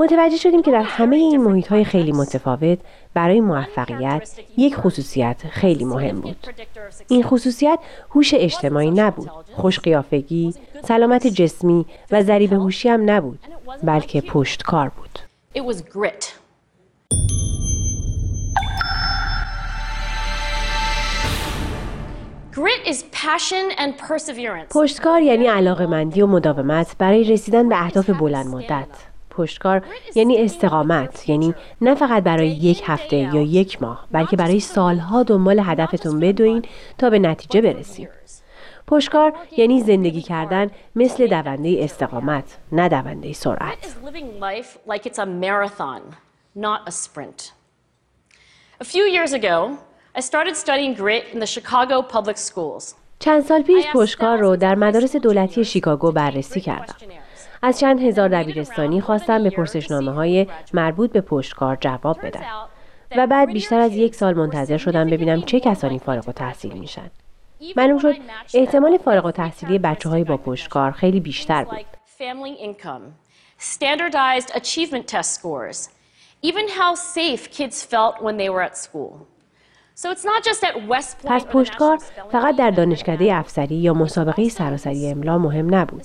متوجه 0.00 0.36
شدیم 0.36 0.62
که 0.62 0.70
در 0.70 0.82
همه 0.82 1.16
این 1.16 1.42
محیط 1.42 1.68
های 1.68 1.84
خیلی 1.84 2.12
متفاوت 2.12 2.78
برای 3.14 3.40
موفقیت 3.40 4.30
یک 4.56 4.76
خصوصیت 4.76 5.36
خیلی 5.50 5.84
مهم 5.84 6.20
بود. 6.20 6.46
این 7.08 7.22
خصوصیت 7.22 7.78
هوش 8.10 8.34
اجتماعی 8.34 8.90
نبود، 8.90 9.30
خوشقیافگی، 9.52 10.54
سلامت 10.84 11.26
جسمی 11.26 11.86
و 12.10 12.22
ذریب 12.22 12.52
هوشی 12.52 12.88
هم 12.88 13.10
نبود، 13.10 13.38
بلکه 13.82 14.20
پشتکار 14.20 14.88
بود. 14.88 15.18
پشتکار 24.70 25.22
یعنی 25.22 25.46
علاقه 25.46 25.86
مندی 25.86 26.22
و 26.22 26.26
مداومت 26.26 26.96
برای 26.98 27.24
رسیدن 27.24 27.68
به 27.68 27.82
اهداف 27.82 28.10
بلند 28.10 28.46
مدت. 28.46 29.09
پشتکار 29.30 29.82
یعنی 30.14 30.38
استقامت 30.38 31.28
یعنی 31.28 31.54
نه 31.80 31.94
فقط 31.94 32.22
برای 32.22 32.48
یک 32.48 32.82
هفته 32.86 33.16
یا 33.16 33.42
یک 33.42 33.82
ماه 33.82 34.06
بلکه 34.12 34.36
برای 34.36 34.60
سالها 34.60 35.22
دنبال 35.22 35.60
هدفتون 35.64 36.20
بدوین 36.20 36.64
تا 36.98 37.10
به 37.10 37.18
نتیجه 37.18 37.60
برسیم. 37.60 38.08
پشتکار 38.86 39.32
یعنی 39.56 39.80
زندگی 39.80 40.22
کردن 40.22 40.70
مثل 40.96 41.26
دونده 41.26 41.76
استقامت 41.80 42.44
نه 42.72 42.88
دونده 42.88 43.32
سرعت. 43.32 43.96
چند 53.18 53.44
سال 53.44 53.62
پیش 53.62 53.86
پشتکار 53.92 54.38
رو 54.38 54.56
در 54.56 54.74
مدارس 54.74 55.16
دولتی 55.16 55.64
شیکاگو 55.64 56.12
بررسی 56.12 56.60
کردم. 56.60 56.94
از 57.62 57.80
چند 57.80 58.00
هزار 58.02 58.28
دبیرستانی 58.28 59.00
خواستم 59.00 59.42
به 59.42 59.50
پرسشنامه 59.50 60.12
های 60.12 60.46
مربوط 60.74 61.12
به 61.12 61.20
پشتکار 61.20 61.78
جواب 61.80 62.26
بدن 62.26 62.42
و 63.16 63.26
بعد 63.26 63.52
بیشتر 63.52 63.80
از 63.80 63.96
یک 63.96 64.14
سال 64.14 64.34
منتظر 64.34 64.76
شدم 64.76 65.10
ببینم 65.10 65.42
چه 65.42 65.60
کسانی 65.60 65.98
فارغ 65.98 66.28
و 66.28 66.32
تحصیل 66.32 66.72
میشن. 66.72 67.10
معلوم 67.76 67.98
شد 67.98 68.14
احتمال 68.54 68.98
فارغ 68.98 69.26
و 69.26 69.30
تحصیلی 69.30 69.78
بچه 69.78 70.08
های 70.08 70.24
با 70.24 70.36
پشتکار 70.36 70.90
خیلی 70.90 71.20
بیشتر 71.20 71.64
بود. 71.64 71.78
standardized 73.60 74.50
achievement 74.60 75.06
test 75.06 75.30
scores, 75.34 75.90
even 76.42 76.66
how 76.68 76.94
safe 76.94 77.50
kids 77.50 77.82
felt 77.82 78.14
when 78.22 78.36
they 78.38 78.48
were 78.48 78.62
at 78.62 78.76
school. 78.76 79.26
پس 81.24 81.46
پشتکار 81.46 81.98
فقط 82.32 82.56
در 82.56 82.70
دانشکده 82.70 83.34
افسری 83.34 83.74
یا 83.74 83.94
مسابقه 83.94 84.48
سراسری 84.48 85.10
املا 85.10 85.38
مهم 85.38 85.74
نبود. 85.74 86.02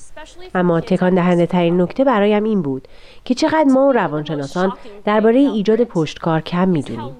اما 0.55 0.81
تکان 0.81 1.15
دهنده 1.15 1.45
ترین 1.45 1.81
نکته 1.81 2.03
برایم 2.03 2.43
این 2.43 2.61
بود 2.61 2.87
که 3.25 3.33
چقدر 3.33 3.63
ما 3.63 3.87
و 3.87 3.91
روانشناسان 3.91 4.73
درباره 5.05 5.39
ایجاد 5.39 5.83
پشتکار 5.83 6.41
کم 6.41 6.67
می‌دونیم. 6.67 7.15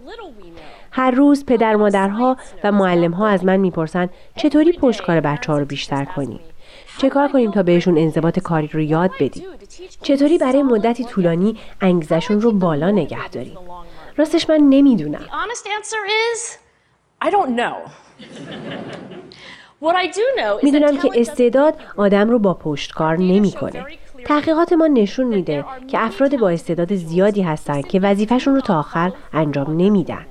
هر 0.91 1.11
روز 1.11 1.45
پدر 1.45 1.75
مادرها 1.75 2.37
و 2.63 2.71
معلم 2.71 3.11
ها 3.11 3.27
از 3.27 3.45
من 3.45 3.57
می‌پرسند 3.57 4.09
چطوری 4.35 4.71
پشتکار 4.71 5.19
بچه 5.19 5.51
ها 5.51 5.57
رو 5.57 5.65
بیشتر 5.65 6.05
کنیم 6.05 6.39
چه 6.97 7.09
کار 7.09 7.27
کنیم 7.27 7.51
تا 7.51 7.63
بهشون 7.63 7.97
انضباط 7.97 8.39
کاری 8.39 8.67
رو 8.67 8.81
یاد 8.81 9.11
بدیم؟ 9.19 9.43
چطوری 10.01 10.37
برای 10.37 10.63
مدتی 10.63 11.03
طولانی 11.03 11.57
انگیزشون 11.81 12.41
رو 12.41 12.51
بالا 12.51 12.91
نگه 12.91 13.29
داریم؟ 13.29 13.57
راستش 14.17 14.49
من 14.49 14.57
نمی‌دونم. 14.69 15.25
می‌دونم 20.63 20.97
که 20.97 21.09
استعداد 21.15 21.75
آدم 21.97 22.29
رو 22.29 22.39
با 22.39 22.53
پشتکار 22.53 23.17
نمی‌کنه. 23.17 23.85
تحقیقات 24.25 24.73
ما 24.73 24.87
نشون 24.87 25.27
میده 25.27 25.65
که 25.87 25.99
افراد 25.99 26.39
با 26.39 26.49
استعداد 26.49 26.95
زیادی 26.95 27.41
هستند 27.41 27.87
که 27.87 27.99
وظیفهشون 27.99 28.55
رو 28.55 28.61
تا 28.61 28.79
آخر 28.79 29.11
انجام 29.33 29.77
نمیدن. 29.77 30.25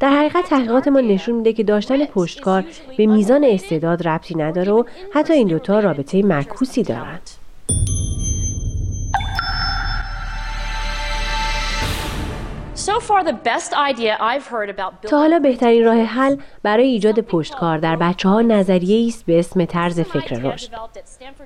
در 0.00 0.10
حقیقت 0.10 0.44
تحقیقات 0.44 0.88
ما 0.88 1.00
نشون 1.00 1.34
میده 1.34 1.52
که 1.52 1.62
داشتن 1.62 2.04
پشتکار 2.04 2.64
به 2.96 3.06
میزان 3.06 3.44
استعداد 3.44 4.08
ربطی 4.08 4.34
نداره 4.34 4.72
و 4.72 4.84
حتی 5.14 5.32
این 5.32 5.48
دوتا 5.48 5.80
رابطه 5.80 6.22
معکوسی 6.22 6.82
دارند. 6.82 7.30
تا 15.02 15.18
حالا 15.18 15.38
بهترین 15.38 15.84
راه 15.84 15.96
حل 15.96 16.36
برای 16.62 16.86
ایجاد 16.86 17.20
پشتکار 17.20 17.78
در 17.78 17.96
بچه 17.96 18.28
ها 18.28 18.40
نظریه 18.42 19.06
است 19.06 19.26
به 19.26 19.38
اسم 19.38 19.64
طرز 19.64 20.00
فکر 20.00 20.38
رشد. 20.38 20.70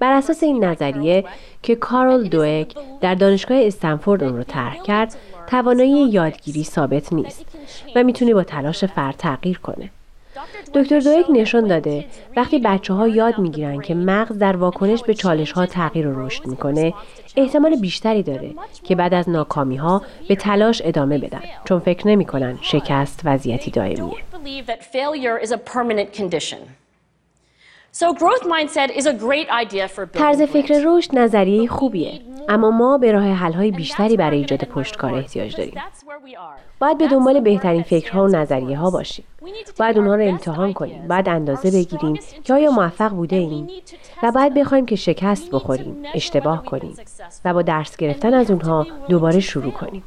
بر 0.01 0.13
اساس 0.13 0.43
این 0.43 0.65
نظریه 0.65 1.25
که 1.63 1.75
کارل 1.75 2.29
دوک 2.29 2.75
در 3.01 3.15
دانشگاه 3.15 3.59
استنفورد 3.61 4.25
اون 4.25 4.37
رو 4.37 4.43
طرح 4.43 4.83
کرد، 4.83 5.17
توانایی 5.47 6.09
یادگیری 6.09 6.65
ثابت 6.65 7.13
نیست 7.13 7.47
و 7.97 8.03
می‌تونه 8.03 8.35
با 8.35 8.43
تلاش 8.43 8.85
فرد 8.85 9.17
تغییر 9.17 9.59
کنه. 9.59 9.91
دکتر 10.75 11.01
دویک 11.01 11.27
نشان 11.33 11.67
داده 11.67 12.05
وقتی 12.37 12.59
بچه 12.59 12.95
ها 12.95 13.09
یاد 13.09 13.39
می‌گیرن 13.39 13.81
که 13.81 13.95
مغز 13.95 14.39
در 14.39 14.57
واکنش 14.57 15.03
به 15.03 15.15
چالش 15.15 15.53
ها 15.53 15.67
تغییر 15.67 16.09
و 16.09 16.27
رشد 16.27 16.47
می‌کنه 16.47 16.95
احتمال 17.37 17.77
بیشتری 17.77 18.23
داره 18.23 18.55
که 18.85 18.95
بعد 18.95 19.15
از 19.15 19.29
ناکامی 19.29 19.77
ها 19.77 20.03
به 20.29 20.37
تلاش 20.37 20.83
ادامه 20.85 21.19
بدن 21.19 21.43
چون 21.65 21.79
فکر 21.79 22.09
نمی‌کنن 22.09 22.59
شکست 22.63 23.21
وضعیتی 23.25 23.71
دائمیه. 23.71 24.25
طرز 30.19 30.43
فکر 30.43 30.83
رشد 30.87 31.19
نظریه 31.19 31.69
خوبیه 31.69 32.21
اما 32.49 32.71
ما 32.71 32.99
به 32.99 33.13
راه 33.13 33.25
حل‌های 33.25 33.71
بیشتری 33.71 34.17
برای 34.17 34.39
ایجاد 34.39 34.65
پشتکار 34.65 35.15
احتیاج 35.15 35.57
داریم. 35.57 35.75
باید 36.79 36.99
به 36.99 37.09
دنبال 37.09 37.41
بهترین 37.41 37.83
فکرها 37.83 38.25
و 38.25 38.29
نظریه 38.29 38.79
ها 38.79 38.91
باشیم. 38.91 39.25
باید 39.79 39.99
اونها 39.99 40.15
رو 40.15 40.23
امتحان 40.23 40.73
کنیم. 40.73 41.09
باید 41.09 41.29
اندازه 41.29 41.71
بگیریم 41.71 42.19
که 42.45 42.55
آیا 42.55 42.71
موفق 42.71 43.11
بوده 43.11 43.37
ایم 43.37 43.69
و 44.23 44.33
باید 44.33 44.55
بخوایم 44.55 44.87
که 44.87 44.97
شکست 44.97 45.51
بخوریم، 45.51 46.03
اشتباه 46.15 46.65
کنیم 46.65 46.97
و 47.45 47.55
با 47.55 47.63
درس 47.63 47.97
گرفتن 47.97 48.35
از 48.35 48.51
اونها 48.51 48.87
دوباره 49.09 49.41
شروع 49.41 49.73
کنیم. 49.73 50.03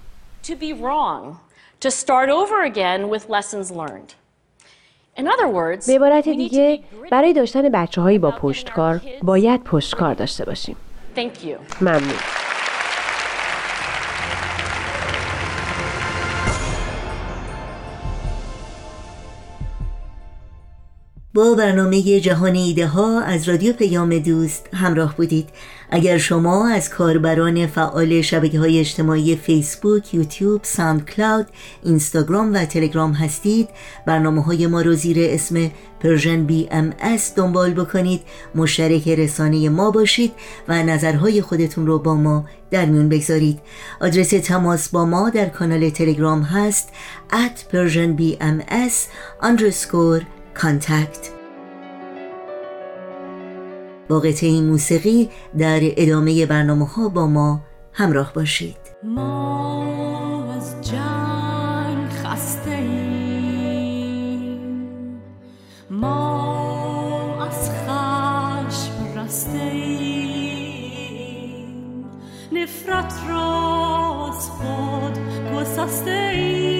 به 5.87 5.95
عبارت 5.95 6.29
دیگه 6.29 6.79
برای 7.11 7.33
داشتن 7.33 7.69
بچه 7.69 8.01
هایی 8.01 8.19
با 8.19 8.31
پشتکار 8.31 9.01
باید 9.23 9.63
پشتکار 9.63 10.13
داشته 10.13 10.45
باشیم. 10.45 10.75
ممنون. 11.81 12.13
با 21.35 21.53
برنامه 21.53 22.19
جهان 22.19 22.55
ایده 22.55 22.87
ها 22.87 23.21
از 23.21 23.49
رادیو 23.49 23.73
پیام 23.73 24.19
دوست 24.19 24.69
همراه 24.73 25.15
بودید. 25.17 25.49
اگر 25.89 26.17
شما 26.17 26.69
از 26.69 26.89
کاربران 26.89 27.67
فعال 27.67 28.21
شبکه 28.21 28.59
های 28.59 28.79
اجتماعی 28.79 29.35
فیسبوک، 29.35 30.13
یوتیوب، 30.13 30.61
ساند 30.63 31.05
کلاود، 31.05 31.47
اینستاگرام 31.83 32.53
و 32.53 32.65
تلگرام 32.65 33.11
هستید 33.11 33.69
برنامه 34.05 34.43
های 34.43 34.67
ما 34.67 34.81
رو 34.81 34.93
زیر 34.93 35.17
اسم 35.19 35.71
Persian 35.99 36.43
BMS 36.43 37.35
دنبال 37.35 37.73
بکنید. 37.73 38.21
مشترک 38.55 39.07
رسانه 39.07 39.69
ما 39.69 39.91
باشید 39.91 40.31
و 40.67 40.83
نظرهای 40.83 41.41
خودتون 41.41 41.87
رو 41.87 41.99
با 41.99 42.15
ما 42.15 42.45
در 42.71 42.85
میون 42.85 43.09
بگذارید. 43.09 43.59
آدرس 44.01 44.29
تماس 44.29 44.89
با 44.89 45.05
ما 45.05 45.29
در 45.29 45.49
کانال 45.49 45.89
تلگرام 45.89 46.41
هست 46.41 46.89
at 47.31 47.73
persianbms 47.73 48.95
underscore 49.41 50.42
contact. 50.53 51.29
با 54.09 54.19
قطعه 54.19 54.61
موسیقی 54.61 55.29
در 55.57 55.79
ادامه 55.83 56.45
برنامه 56.45 56.87
ها 56.87 57.09
با 57.09 57.27
ما 57.27 57.61
همراه 57.93 58.33
باشید. 58.33 58.77
ما 59.03 60.53
از 60.53 60.91
جنگ 60.91 62.09
خسته 62.09 62.71
ایم 62.71 63.23
ما 65.89 67.45
از 67.45 67.69
خشم 67.69 69.19
رسته 69.19 69.63
ایم 69.63 70.13
نفرت 72.51 73.13
را 73.29 74.27
از 74.27 74.49
خود 74.49 75.17
گسسته 75.55 76.31
ایم 76.33 76.72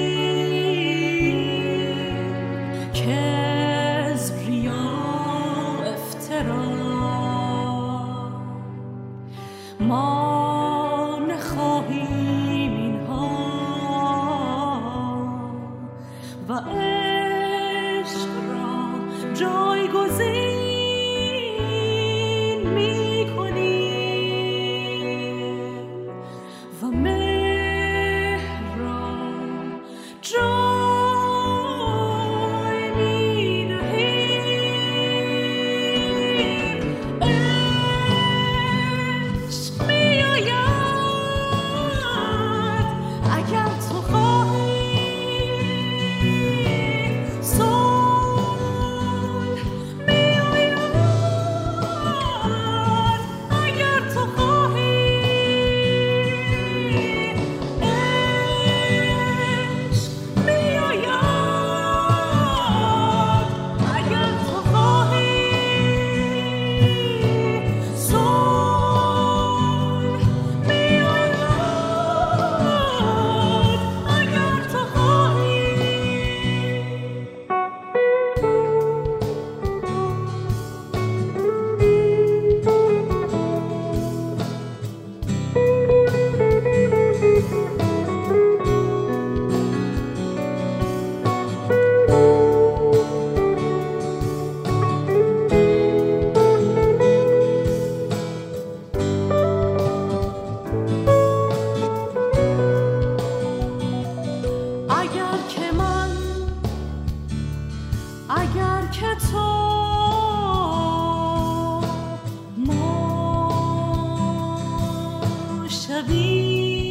و 16.54 16.56
عشق 16.56 18.30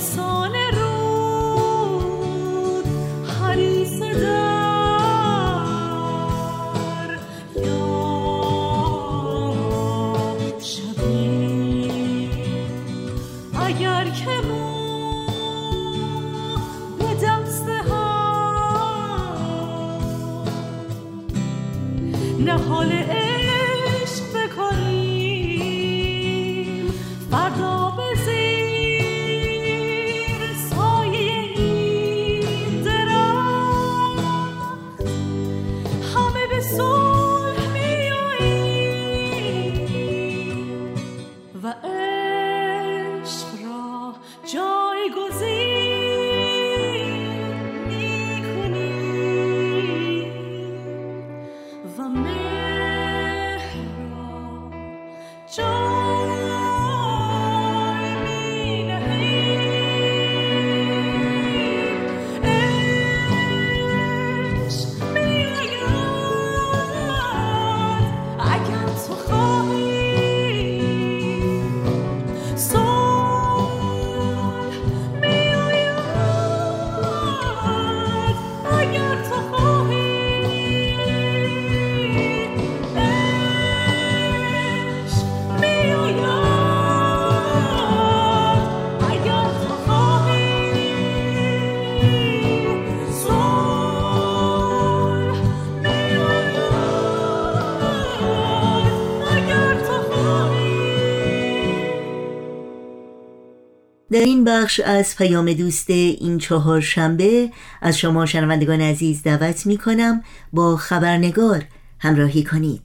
در 104.14 104.20
این 104.20 104.44
بخش 104.44 104.81
از 104.81 105.16
پیام 105.16 105.53
دوست 105.53 105.90
این 105.90 106.38
چهار 106.38 106.81
شنبه 106.81 107.50
از 107.83 107.98
شما 107.98 108.27
شنوندگان 108.27 108.81
عزیز 108.81 109.22
دعوت 109.22 109.66
می 109.66 109.79
کنم 109.79 110.22
با 110.53 110.77
خبرنگار 110.77 111.64
همراهی 111.98 112.44
کنید. 112.44 112.83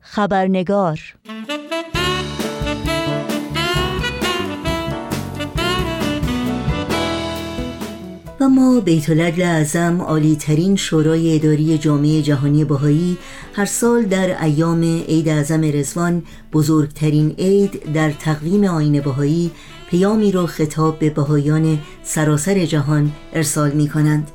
خبرنگار 0.00 1.00
بیت 8.84 9.10
العدل 9.10 9.42
اعظم 9.42 10.00
عالی 10.00 10.36
ترین 10.36 10.76
شورای 10.76 11.34
اداری 11.34 11.78
جامعه 11.78 12.22
جهانی 12.22 12.64
بهایی 12.64 13.18
هر 13.54 13.64
سال 13.64 14.04
در 14.04 14.44
ایام 14.44 14.82
عید 14.82 15.28
اعظم 15.28 15.60
رزوان 15.64 16.22
بزرگترین 16.52 17.34
عید 17.38 17.92
در 17.92 18.10
تقویم 18.10 18.64
آین 18.64 19.00
بهایی 19.00 19.50
پیامی 19.90 20.32
را 20.32 20.46
خطاب 20.46 20.98
به 20.98 21.10
بهایان 21.10 21.78
سراسر 22.02 22.64
جهان 22.64 23.12
ارسال 23.32 23.70
می 23.70 23.88
کنند 23.88 24.30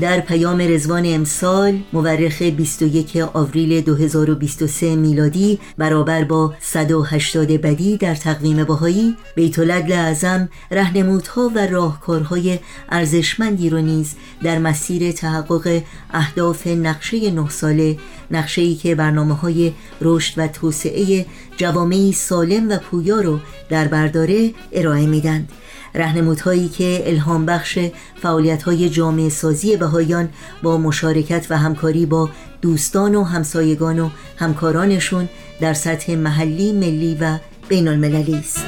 در 0.00 0.20
پیام 0.20 0.60
رزوان 0.60 1.02
امسال 1.06 1.80
مورخ 1.92 2.42
21 2.42 3.16
آوریل 3.32 3.80
2023 3.80 4.96
میلادی 4.96 5.58
برابر 5.78 6.24
با 6.24 6.54
180 6.60 7.48
بدی 7.48 7.96
در 7.96 8.14
تقویم 8.14 8.64
بهایی 8.64 9.16
بیت 9.34 9.58
العدل 9.58 9.92
اعظم 9.92 10.48
رهنمودها 10.70 11.52
و 11.54 11.66
راهکارهای 11.66 12.58
ارزشمندی 12.88 13.70
را 13.70 13.80
نیز 13.80 14.14
در 14.42 14.58
مسیر 14.58 15.12
تحقق 15.12 15.82
اهداف 16.10 16.66
نقشه 16.66 17.30
نه 17.30 17.48
ساله 17.48 17.98
نقشه‌ای 18.30 18.74
که 18.74 18.94
برنامه 18.94 19.34
های 19.34 19.72
رشد 20.00 20.34
و 20.36 20.48
توسعه 20.48 21.26
جوامعی 21.56 22.12
سالم 22.12 22.68
و 22.68 22.78
پویا 22.78 23.20
رو 23.20 23.38
در 23.68 23.88
برداره 23.88 24.50
ارائه 24.72 25.06
میدند. 25.06 25.48
رهنمودهایی 25.94 26.68
که 26.68 27.02
الهام 27.06 27.46
بخش 27.46 27.78
فعالیت 28.22 28.62
های 28.62 28.88
جامعه 28.88 29.28
سازی 29.28 29.76
بهایان 29.76 30.28
با 30.62 30.78
مشارکت 30.78 31.46
و 31.50 31.58
همکاری 31.58 32.06
با 32.06 32.28
دوستان 32.62 33.14
و 33.14 33.24
همسایگان 33.24 33.98
و 33.98 34.10
همکارانشون 34.36 35.28
در 35.60 35.74
سطح 35.74 36.14
محلی، 36.14 36.72
ملی 36.72 37.18
و 37.20 37.38
بین 37.68 37.88
المللی 37.88 38.34
است. 38.34 38.64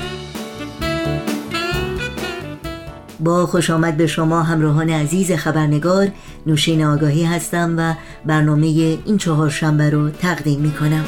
با 3.21 3.47
خوش 3.47 3.71
آمد 3.71 3.97
به 3.97 4.07
شما 4.07 4.43
همراهان 4.43 4.91
عزیز 4.91 5.33
خبرنگار 5.33 6.09
نوشین 6.47 6.85
آگاهی 6.85 7.25
هستم 7.25 7.75
و 7.79 7.95
برنامه 8.27 8.67
این 9.07 9.19
چهار 9.19 9.51
شنبه 9.51 9.91
رو 9.91 10.11
تقدیم 10.11 10.61
می 10.61 10.73
کنم. 10.73 11.05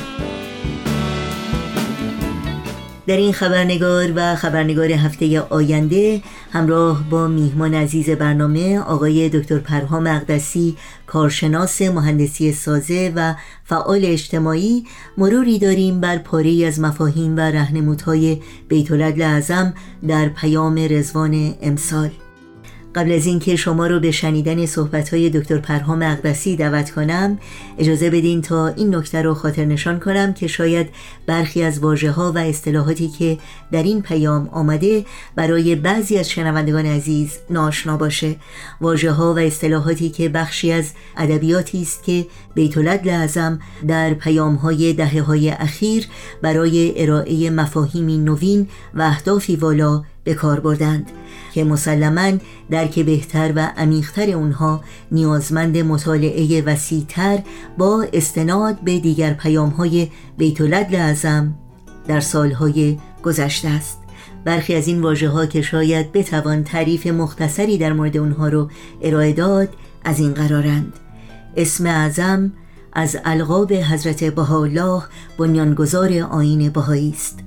در 3.06 3.16
این 3.16 3.32
خبرنگار 3.32 4.12
و 4.16 4.36
خبرنگار 4.36 4.92
هفته 4.92 5.40
آینده 5.40 6.22
همراه 6.52 7.10
با 7.10 7.28
میهمان 7.28 7.74
عزیز 7.74 8.10
برنامه 8.10 8.78
آقای 8.78 9.28
دکتر 9.28 9.58
پرهام 9.58 10.06
اقدسی 10.06 10.76
کارشناس 11.06 11.82
مهندسی 11.82 12.52
سازه 12.52 13.12
و 13.16 13.34
فعال 13.64 14.00
اجتماعی 14.04 14.84
مروری 15.18 15.58
داریم 15.58 16.00
بر 16.00 16.18
پاره 16.18 16.66
از 16.66 16.80
مفاهیم 16.80 17.36
و 17.36 17.40
رهنمودهای 17.40 18.42
بیت 18.68 18.92
اعظم 19.20 19.74
در 20.08 20.28
پیام 20.28 20.86
رزوان 20.90 21.54
امسال. 21.62 22.23
قبل 22.94 23.12
از 23.12 23.26
اینکه 23.26 23.56
شما 23.56 23.86
رو 23.86 24.00
به 24.00 24.10
شنیدن 24.10 24.66
صحبت‌های 24.66 25.30
دکتر 25.30 25.58
پرهام 25.58 26.02
اقدسی 26.02 26.56
دعوت 26.56 26.90
کنم 26.90 27.38
اجازه 27.78 28.10
بدین 28.10 28.42
تا 28.42 28.66
این 28.66 28.94
نکته 28.94 29.22
رو 29.22 29.34
خاطر 29.34 29.64
نشان 29.64 30.00
کنم 30.00 30.32
که 30.32 30.46
شاید 30.46 30.88
برخی 31.26 31.62
از 31.62 31.78
واژه 31.78 32.10
ها 32.10 32.32
و 32.32 32.38
اصطلاحاتی 32.38 33.08
که 33.08 33.38
در 33.72 33.82
این 33.82 34.02
پیام 34.02 34.48
آمده 34.52 35.04
برای 35.36 35.74
بعضی 35.74 36.18
از 36.18 36.30
شنوندگان 36.30 36.86
عزیز 36.86 37.38
ناشنا 37.50 37.96
باشه. 37.96 38.36
واژه 38.80 39.12
ها 39.12 39.34
و 39.34 39.38
اصطلاحاتی 39.38 40.10
که 40.10 40.28
بخشی 40.28 40.72
از 40.72 40.90
ادبیاتی 41.16 41.82
است 41.82 42.04
که 42.04 42.26
بیت 42.54 42.78
العدل 42.78 43.10
اعظم 43.10 43.58
در 43.88 44.14
پیام 44.14 44.54
های 44.54 44.92
دهه 44.92 45.22
های 45.22 45.50
اخیر 45.50 46.06
برای 46.42 47.02
ارائه 47.02 47.50
مفاهیمی 47.50 48.18
نوین 48.18 48.68
و 48.94 49.02
اهدافی 49.02 49.56
والا 49.56 50.02
به 50.24 50.34
کار 50.34 50.60
بردند. 50.60 51.10
که 51.54 51.64
مسلما 51.64 52.38
درک 52.70 52.98
بهتر 52.98 53.52
و 53.56 53.72
عمیقتر 53.76 54.30
اونها 54.30 54.80
نیازمند 55.12 55.78
مطالعه 55.78 56.62
وسیعتر 56.62 57.38
با 57.78 58.06
استناد 58.12 58.80
به 58.80 59.00
دیگر 59.00 59.32
پیام 59.32 59.68
های 59.68 60.08
بیت 60.38 60.60
العدل 60.60 60.96
اعظم 60.96 61.54
در 62.08 62.20
سالهای 62.20 62.98
گذشته 63.22 63.68
است. 63.68 63.98
برخی 64.44 64.74
از 64.74 64.88
این 64.88 65.02
واژه 65.02 65.28
ها 65.28 65.46
که 65.46 65.62
شاید 65.62 66.12
بتوان 66.12 66.64
تعریف 66.64 67.06
مختصری 67.06 67.78
در 67.78 67.92
مورد 67.92 68.16
اونها 68.16 68.48
رو 68.48 68.70
ارائه 69.02 69.32
داد 69.32 69.68
از 70.04 70.20
این 70.20 70.34
قرارند. 70.34 70.92
اسم 71.56 71.86
اعظم 71.86 72.52
از 72.92 73.16
القاب 73.24 73.72
حضرت 73.72 74.24
بهاءالله 74.24 75.02
بنیانگذار 75.38 76.18
آین 76.18 76.70
بهایی 76.70 77.10
است. 77.10 77.43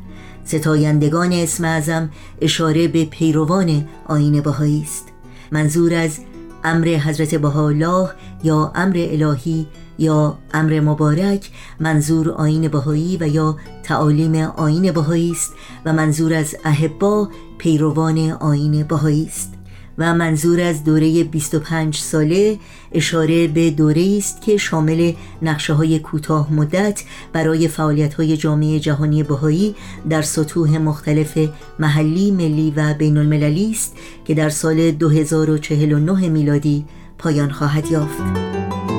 ستایندگان 0.48 1.34
اسم 1.34 1.66
اعظم 1.66 2.10
اشاره 2.42 2.88
به 2.88 3.06
پیروان 3.06 3.88
آین 4.06 4.42
بهایی 4.42 4.82
است. 4.82 5.08
منظور 5.52 5.94
از 5.94 6.20
امر 6.64 6.88
حضرت 6.88 7.36
بهاءالله 7.36 8.10
یا 8.44 8.72
امر 8.76 8.96
الهی 8.98 9.68
یا 10.00 10.38
امر 10.54 10.80
مبارک 10.80 11.52
منظور 11.80 12.30
آین 12.30 12.68
بهایی 12.68 13.18
و 13.18 13.28
یا 13.28 13.58
تعالیم 13.84 14.36
آین 14.36 14.92
بهایی 14.92 15.32
است 15.32 15.54
و 15.86 15.94
منظور 15.94 16.34
از 16.34 16.56
احبا 16.66 17.30
پیروان 17.58 18.32
آین 18.32 18.84
بهایی 18.84 19.26
است. 19.26 19.57
و 19.98 20.14
منظور 20.14 20.62
از 20.62 20.84
دوره 20.84 21.24
25 21.24 21.98
ساله 21.98 22.60
اشاره 22.92 23.48
به 23.48 23.72
دوره 23.72 24.16
است 24.18 24.42
که 24.42 24.58
شامل 24.58 25.14
نقشه 25.42 25.74
های 25.74 26.00
کوتاه 26.00 26.54
مدت 26.54 27.04
برای 27.34 27.68
فعالیت 27.68 28.14
های 28.14 28.38
جامعه 28.38 28.80
جهانی 28.80 29.24
بهایی 29.24 29.76
در 30.10 30.22
سطوح 30.22 30.78
مختلف 30.78 31.38
محلی، 31.80 32.32
ملی 32.32 32.74
و 32.76 32.94
بین 32.94 33.18
المللی 33.18 33.72
است 33.72 33.96
که 34.26 34.34
در 34.34 34.50
سال 34.50 34.92
2049 34.92 36.30
میلادی 36.30 36.86
پایان 37.18 37.52
خواهد 37.52 37.92
یافت. 37.92 38.97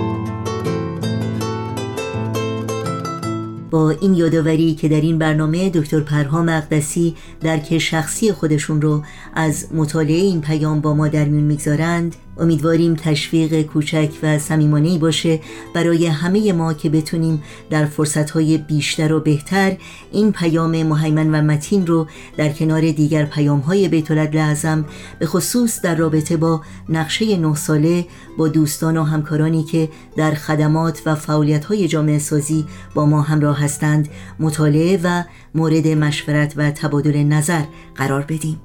با 3.71 3.91
این 3.91 4.15
یادآوری 4.15 4.75
که 4.75 4.89
در 4.89 5.01
این 5.01 5.19
برنامه 5.19 5.71
دکتر 5.71 6.01
پرهام 6.01 6.49
اقدسی 6.49 7.15
درک 7.41 7.79
شخصی 7.79 8.33
خودشون 8.33 8.83
رو 8.83 9.03
از 9.35 9.67
مطالعه 9.75 10.17
این 10.17 10.41
پیام 10.41 10.81
با 10.81 10.95
ما 10.95 11.09
در 11.09 11.25
میون 11.25 11.45
می‌گذارند 11.45 12.17
امیدواریم 12.41 12.95
تشویق 12.95 13.63
کوچک 13.63 14.11
و 14.23 14.39
صمیمانه‌ای 14.39 14.99
باشه 14.99 15.41
برای 15.75 16.07
همه 16.07 16.53
ما 16.53 16.73
که 16.73 16.89
بتونیم 16.89 17.43
در 17.71 17.85
فرصتهای 17.85 18.59
بیشتر 18.59 19.13
و 19.13 19.21
بهتر 19.21 19.77
این 20.13 20.33
پیام 20.33 20.83
مهیمن 20.83 21.35
و 21.35 21.43
متین 21.43 21.87
رو 21.87 22.07
در 22.37 22.49
کنار 22.49 22.81
دیگر 22.81 23.25
پیامهای 23.25 23.89
بیت 23.89 24.11
العدل 24.11 24.39
اعظم 24.39 24.85
به 25.19 25.27
خصوص 25.27 25.81
در 25.81 25.95
رابطه 25.95 26.37
با 26.37 26.61
نقشه 26.89 27.37
نه 27.37 27.55
ساله 27.55 28.07
با 28.39 28.49
دوستان 28.49 28.97
و 28.97 29.03
همکارانی 29.03 29.63
که 29.65 29.89
در 30.17 30.35
خدمات 30.35 31.03
و 31.07 31.15
فعالیت‌های 31.15 31.89
جامعه 31.89 32.19
سازی 32.19 32.67
با 32.95 33.07
ما 33.07 33.23
همراه 33.23 33.65
هستند 33.65 34.09
مطالعه 34.39 35.01
و 35.05 35.23
مورد 35.55 35.89
مشورت 35.89 36.55
و 36.57 36.71
تبادل 36.71 37.23
نظر 37.23 37.63
قرار 37.95 38.23
بدیم. 38.23 38.61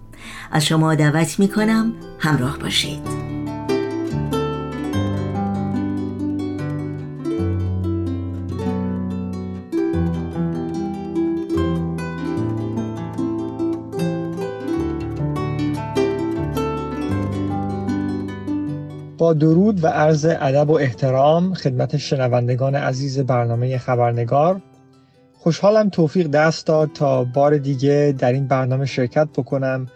از 0.52 0.66
شما 0.66 0.96
دعوت 0.96 1.40
می 1.40 1.48
کنم 1.48 1.94
همراه 2.20 2.60
باشید. 2.60 3.33
با 19.24 19.34
درود 19.34 19.84
و 19.84 19.88
عرض 19.88 20.26
ادب 20.30 20.70
و 20.70 20.74
احترام 20.74 21.54
خدمت 21.54 21.98
شنوندگان 21.98 22.76
عزیز 22.76 23.20
برنامه 23.20 23.78
خبرنگار. 23.78 24.62
خوشحالم 25.34 25.90
توفیق 25.90 26.28
دست 26.28 26.68
داد 26.68 26.90
تا 26.94 27.24
بار 27.24 27.58
دیگه 27.58 28.16
در 28.18 28.34
این 28.34 28.48
برنامه 28.48 28.86
شرکت 28.86 29.28
بکنم 29.38 29.88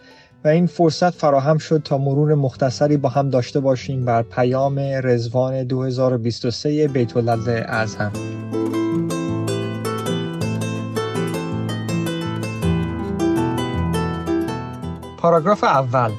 و 0.46 0.48
این 0.48 0.66
فرصت 0.66 1.10
فراهم 1.10 1.58
شد 1.58 1.82
تا 1.84 1.98
مرور 1.98 2.36
مختصری 2.36 2.98
با 2.98 3.10
هم 3.10 3.30
داشته 3.30 3.60
باشیم 3.60 4.06
بر 4.06 4.22
پیام 4.22 4.80
رزوان 4.80 5.64
2023 5.64 6.88
بیت 6.88 7.18
اعظم 7.18 8.12
پاراگراف 15.18 15.64
اول. 15.64 16.12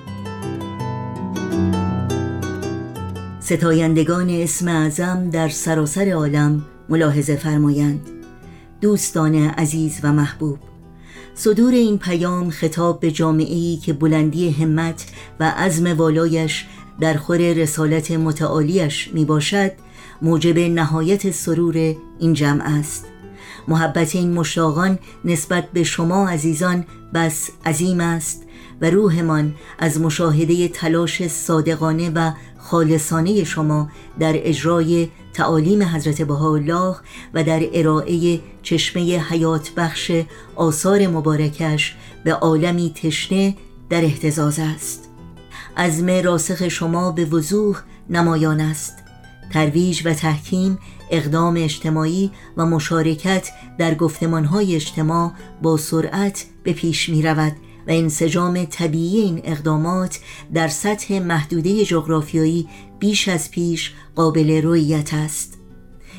ستایندگان 3.49 4.31
اسم 4.31 4.69
اعظم 4.69 5.31
در 5.31 5.49
سراسر 5.49 6.13
عالم 6.13 6.67
ملاحظه 6.89 7.37
فرمایند. 7.37 8.01
دوستان 8.81 9.35
عزیز 9.35 10.01
و 10.03 10.13
محبوب 10.13 10.59
صدور 11.35 11.73
این 11.73 11.99
پیام 11.99 12.51
خطاب 12.51 13.01
به 13.01 13.11
جامعه 13.11 13.55
ای 13.55 13.77
که 13.77 13.93
بلندی 13.93 14.51
همت 14.51 15.07
و 15.41 15.51
عزم 15.51 15.97
والایش 15.97 16.67
در 17.01 17.15
خور 17.15 17.39
رسالت 17.53 18.11
متعالیش 18.11 19.11
می 19.15 19.25
باشد 19.25 19.73
موجب 20.23 20.59
نهایت 20.59 21.31
سرور 21.31 21.97
این 22.19 22.35
جمع 22.35 22.79
است. 22.79 23.07
محبت 23.69 24.17
این 24.17 24.33
مشتاقان 24.33 24.99
نسبت 25.25 25.69
به 25.73 25.85
شما 25.85 26.29
عزیزان 26.29 26.85
بس 27.15 27.51
عظیم 27.67 28.01
است 28.01 28.45
و 28.81 28.91
روحمان 28.91 29.55
از 29.79 30.01
مشاهده 30.01 30.69
تلاش 30.69 31.29
صادقانه 31.29 32.11
و 32.11 32.33
خالصانه 32.71 33.45
شما 33.45 33.89
در 34.21 34.33
اجرای 34.37 35.09
تعالیم 35.33 35.83
حضرت 35.83 36.23
بهاءالله 36.23 36.97
و 37.35 37.45
در 37.45 37.63
ارائه 37.73 38.41
چشمه 38.63 39.19
حیات 39.19 39.71
بخش 39.77 40.13
آثار 40.57 41.07
مبارکش 41.07 41.97
به 42.25 42.35
عالمی 42.35 42.93
تشنه 43.03 43.57
در 43.91 44.05
احتزاز 44.05 44.59
است. 44.59 45.09
عزم 45.77 46.11
راسخ 46.11 46.69
شما 46.69 47.13
به 47.13 47.25
وضوح 47.25 47.77
نمایان 48.11 48.61
است. 48.61 48.95
ترویج 49.53 50.03
و 50.05 50.15
تحکیم 50.15 50.79
اقدام 51.11 51.55
اجتماعی 51.57 52.31
و 52.57 52.67
مشارکت 52.67 53.49
در 53.79 53.95
گفتمانهای 53.95 54.75
اجتماع 54.75 55.33
با 55.63 55.77
سرعت 55.77 56.45
به 56.63 56.73
پیش 56.73 57.09
می 57.09 57.23
رود 57.23 57.53
و 57.89 57.91
انسجام 57.91 58.65
طبیعی 58.65 59.21
این 59.21 59.41
اقدامات 59.45 60.19
در 60.55 60.69
سطح 60.69 61.19
محدوده 61.19 61.85
جغرافیایی 61.85 62.69
بیش 62.99 63.29
از 63.29 63.51
پیش 63.51 63.93
قابل 64.15 64.63
رویت 64.63 65.15
است. 65.15 65.59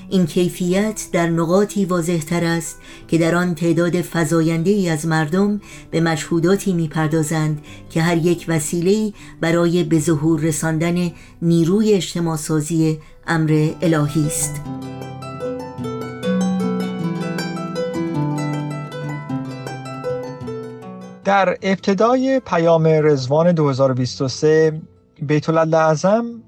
این 0.10 0.26
کیفیت 0.26 1.08
در 1.12 1.30
نقاطی 1.30 1.86
واضح 1.86 2.18
تر 2.18 2.44
است 2.44 2.78
که 3.08 3.18
در 3.18 3.36
آن 3.36 3.56
تعداد 3.56 4.02
فزاینده 4.02 4.72
ای 4.72 4.90
از 4.90 5.06
مردم 5.06 5.62
به 5.92 6.02
مشهوداتی 6.02 6.74
می‌پردازند 6.74 7.62
که 7.90 8.02
هر 8.02 8.18
یک 8.18 8.46
وسیله 8.48 9.14
برای 9.42 9.84
به 9.84 10.00
ظهور 10.00 10.40
رساندن 10.40 11.12
نیروی 11.42 11.94
اجتماع 11.94 12.38
سازی 12.38 13.00
امر 13.28 13.70
الهی 13.82 14.26
است. 14.26 14.62
در 21.24 21.58
ابتدای 21.62 22.42
پیام 22.46 22.88
رزوان 22.88 23.52
2023 23.52 24.82
بیت 25.22 25.50
اعظم 25.50 26.44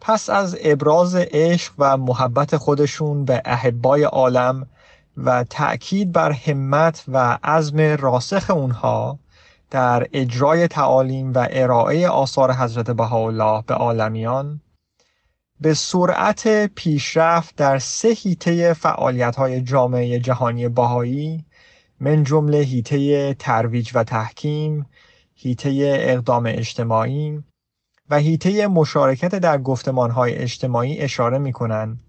پس 0.00 0.30
از 0.30 0.56
ابراز 0.60 1.14
عشق 1.14 1.72
و 1.78 1.96
محبت 1.96 2.56
خودشون 2.56 3.24
به 3.24 3.42
احبای 3.44 4.02
عالم 4.02 4.66
و 5.16 5.44
تأکید 5.44 6.12
بر 6.12 6.32
همت 6.32 7.04
و 7.08 7.38
عزم 7.44 7.80
راسخ 7.80 8.50
اونها 8.50 9.18
در 9.70 10.06
اجرای 10.12 10.68
تعالیم 10.68 11.32
و 11.32 11.48
ارائه 11.50 12.08
آثار 12.08 12.52
حضرت 12.52 12.90
بهاءالله 12.90 13.62
به 13.66 13.74
عالمیان 13.74 14.60
به 15.60 15.74
سرعت 15.74 16.66
پیشرفت 16.66 17.56
در 17.56 17.78
سه 17.78 18.08
هیته 18.08 18.72
فعالیت 18.72 19.36
های 19.36 19.60
جامعه 19.60 20.20
جهانی 20.20 20.68
بهایی 20.68 21.44
من 22.00 22.24
جمله 22.24 22.58
هیته 22.58 23.34
ترویج 23.34 23.90
و 23.94 24.04
تحکیم، 24.04 24.86
هیته 25.34 25.96
اقدام 26.00 26.46
اجتماعی 26.46 27.44
و 28.10 28.16
هیته 28.18 28.66
مشارکت 28.66 29.34
در 29.34 29.58
گفتمانهای 29.58 30.34
اجتماعی 30.34 30.98
اشاره 30.98 31.38
می 31.38 31.52
کنند 31.52 32.00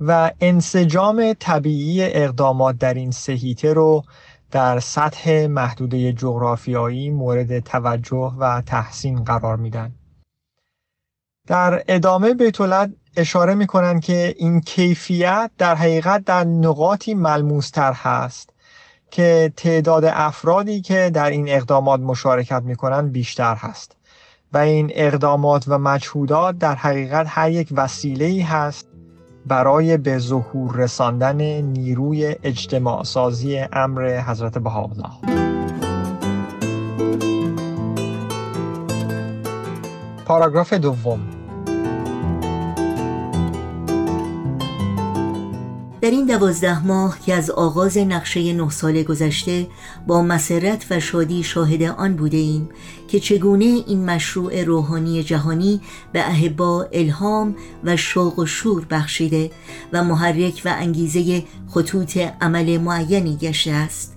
و 0.00 0.30
انسجام 0.40 1.32
طبیعی 1.32 2.02
اقدامات 2.02 2.78
در 2.78 2.94
این 2.94 3.10
سه 3.10 3.32
هیته 3.32 3.72
رو 3.72 4.04
در 4.50 4.80
سطح 4.80 5.46
محدوده 5.46 6.12
جغرافیایی 6.12 7.10
مورد 7.10 7.60
توجه 7.60 8.34
و 8.38 8.62
تحسین 8.66 9.24
قرار 9.24 9.56
میدن. 9.56 9.94
در 11.46 11.84
ادامه 11.88 12.34
بیتولد 12.34 12.96
اشاره 13.16 13.54
می 13.54 13.66
کنند 13.66 14.04
که 14.04 14.34
این 14.38 14.60
کیفیت 14.60 15.50
در 15.58 15.74
حقیقت 15.74 16.24
در 16.24 16.44
نقاطی 16.44 17.14
ملموستر 17.14 17.92
هست 17.92 18.50
که 19.10 19.52
تعداد 19.56 20.04
افرادی 20.04 20.80
که 20.80 21.10
در 21.14 21.30
این 21.30 21.48
اقدامات 21.48 22.00
مشارکت 22.00 22.62
می 22.62 22.76
کنند 22.76 23.12
بیشتر 23.12 23.54
هست. 23.54 23.96
و 24.52 24.58
این 24.58 24.90
اقدامات 24.94 25.64
و 25.68 25.78
مجهودات 25.78 26.58
در 26.58 26.74
حقیقت 26.74 27.26
هر 27.28 27.50
یک 27.50 27.68
وسیله 27.72 28.44
هست 28.44 28.88
برای 29.46 29.96
به 29.96 30.18
ظهور 30.18 30.76
رساندن 30.76 31.40
نیروی 31.60 32.36
اجتماع 32.42 33.04
سازی 33.04 33.58
امر 33.72 34.20
حضرت 34.20 34.58
بهاءالله. 34.58 35.10
پاراگراف 40.24 40.72
دوم. 40.72 41.41
در 46.02 46.10
این 46.10 46.26
دوازده 46.26 46.86
ماه 46.86 47.18
که 47.26 47.34
از 47.34 47.50
آغاز 47.50 47.98
نقشه 47.98 48.52
نه 48.52 48.70
سال 48.70 49.02
گذشته 49.02 49.66
با 50.06 50.22
مسرت 50.22 50.86
و 50.90 51.00
شادی 51.00 51.42
شاهد 51.42 51.82
آن 51.82 52.16
بوده 52.16 52.36
ایم 52.36 52.68
که 53.08 53.20
چگونه 53.20 53.64
این 53.64 54.04
مشروع 54.04 54.64
روحانی 54.64 55.22
جهانی 55.22 55.80
به 56.12 56.28
اهبا 56.28 56.88
الهام 56.92 57.56
و 57.84 57.96
شوق 57.96 58.38
و 58.38 58.46
شور 58.46 58.86
بخشیده 58.90 59.50
و 59.92 60.04
محرک 60.04 60.62
و 60.64 60.74
انگیزه 60.78 61.44
خطوط 61.68 62.18
عمل 62.40 62.78
معینی 62.78 63.36
گشته 63.36 63.70
است. 63.70 64.11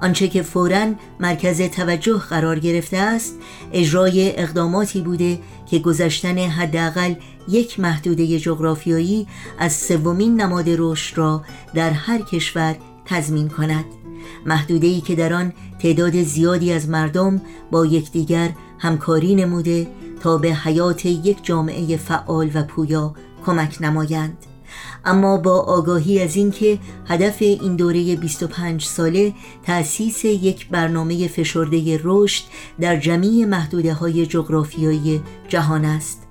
آنچه 0.00 0.28
که 0.28 0.42
فورا 0.42 0.86
مرکز 1.20 1.62
توجه 1.62 2.18
قرار 2.18 2.58
گرفته 2.58 2.96
است 2.96 3.34
اجرای 3.72 4.40
اقداماتی 4.40 5.00
بوده 5.00 5.38
که 5.66 5.78
گذشتن 5.78 6.38
حداقل 6.38 7.14
یک 7.48 7.80
محدوده 7.80 8.38
جغرافیایی 8.38 9.26
از 9.58 9.72
سومین 9.72 10.40
نماد 10.40 10.64
رشد 10.68 11.18
را 11.18 11.42
در 11.74 11.90
هر 11.90 12.22
کشور 12.22 12.76
تضمین 13.04 13.48
کند. 13.48 13.84
محدوده 14.46 14.86
ای 14.86 15.00
که 15.00 15.14
در 15.14 15.32
آن 15.32 15.52
تعداد 15.78 16.22
زیادی 16.22 16.72
از 16.72 16.88
مردم 16.88 17.42
با 17.70 17.86
یکدیگر 17.86 18.50
همکاری 18.78 19.34
نموده 19.34 19.86
تا 20.20 20.38
به 20.38 20.54
حیات 20.54 21.06
یک 21.06 21.44
جامعه 21.44 21.96
فعال 21.96 22.50
و 22.54 22.62
پویا 22.62 23.14
کمک 23.46 23.76
نمایند. 23.80 24.53
اما 25.04 25.36
با 25.36 25.60
آگاهی 25.60 26.22
از 26.22 26.36
اینکه 26.36 26.78
هدف 27.06 27.36
این 27.40 27.76
دوره 27.76 28.16
25 28.16 28.84
ساله 28.84 29.32
تأسیس 29.62 30.24
یک 30.24 30.68
برنامه 30.68 31.28
فشرده 31.28 32.00
رشد 32.04 32.44
در 32.80 32.96
جمعی 32.96 33.44
محدوده 33.44 33.94
های 33.94 34.26
جغرافیایی 34.26 35.22
جهان 35.48 35.84
است. 35.84 36.22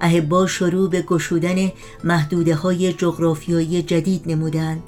اهبا 0.00 0.46
شروع 0.46 0.90
به 0.90 1.02
گشودن 1.02 1.72
محدوده 2.04 2.54
های 2.54 2.92
جغرافیایی 2.92 3.82
جدید 3.82 4.22
نمودند 4.26 4.82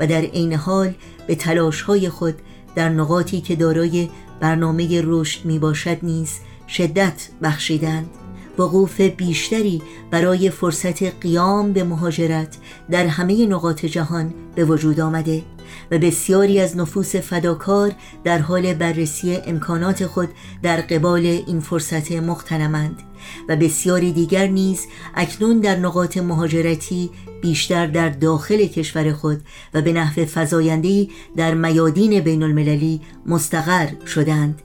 و 0.00 0.06
در 0.06 0.20
عین 0.20 0.52
حال 0.52 0.94
به 1.26 1.34
تلاش 1.34 1.82
های 1.82 2.08
خود 2.08 2.34
در 2.74 2.88
نقاطی 2.88 3.40
که 3.40 3.56
دارای 3.56 4.08
برنامه 4.40 5.02
رشد 5.04 5.44
می 5.44 5.58
باشد 5.58 5.98
نیز 6.02 6.38
شدت 6.68 7.28
بخشیدند. 7.42 8.21
وقوف 8.58 9.00
بیشتری 9.00 9.82
برای 10.10 10.50
فرصت 10.50 11.02
قیام 11.02 11.72
به 11.72 11.84
مهاجرت 11.84 12.56
در 12.90 13.06
همه 13.06 13.46
نقاط 13.46 13.86
جهان 13.86 14.34
به 14.54 14.64
وجود 14.64 15.00
آمده 15.00 15.42
و 15.90 15.98
بسیاری 15.98 16.60
از 16.60 16.76
نفوس 16.76 17.16
فداکار 17.16 17.92
در 18.24 18.38
حال 18.38 18.74
بررسی 18.74 19.36
امکانات 19.36 20.06
خود 20.06 20.28
در 20.62 20.80
قبال 20.80 21.26
این 21.26 21.60
فرصت 21.60 22.12
مختنمند 22.12 23.02
و 23.48 23.56
بسیاری 23.56 24.12
دیگر 24.12 24.46
نیز 24.46 24.86
اکنون 25.14 25.60
در 25.60 25.76
نقاط 25.76 26.16
مهاجرتی 26.16 27.10
بیشتر 27.42 27.86
در 27.86 28.08
داخل 28.08 28.66
کشور 28.66 29.12
خود 29.12 29.40
و 29.74 29.82
به 29.82 29.92
نحو 29.92 30.24
فزاینده‌ای 30.34 31.10
در 31.36 31.54
میادین 31.54 32.20
بین 32.20 32.42
المللی 32.42 33.00
مستقر 33.26 33.88
شدند 34.06 34.62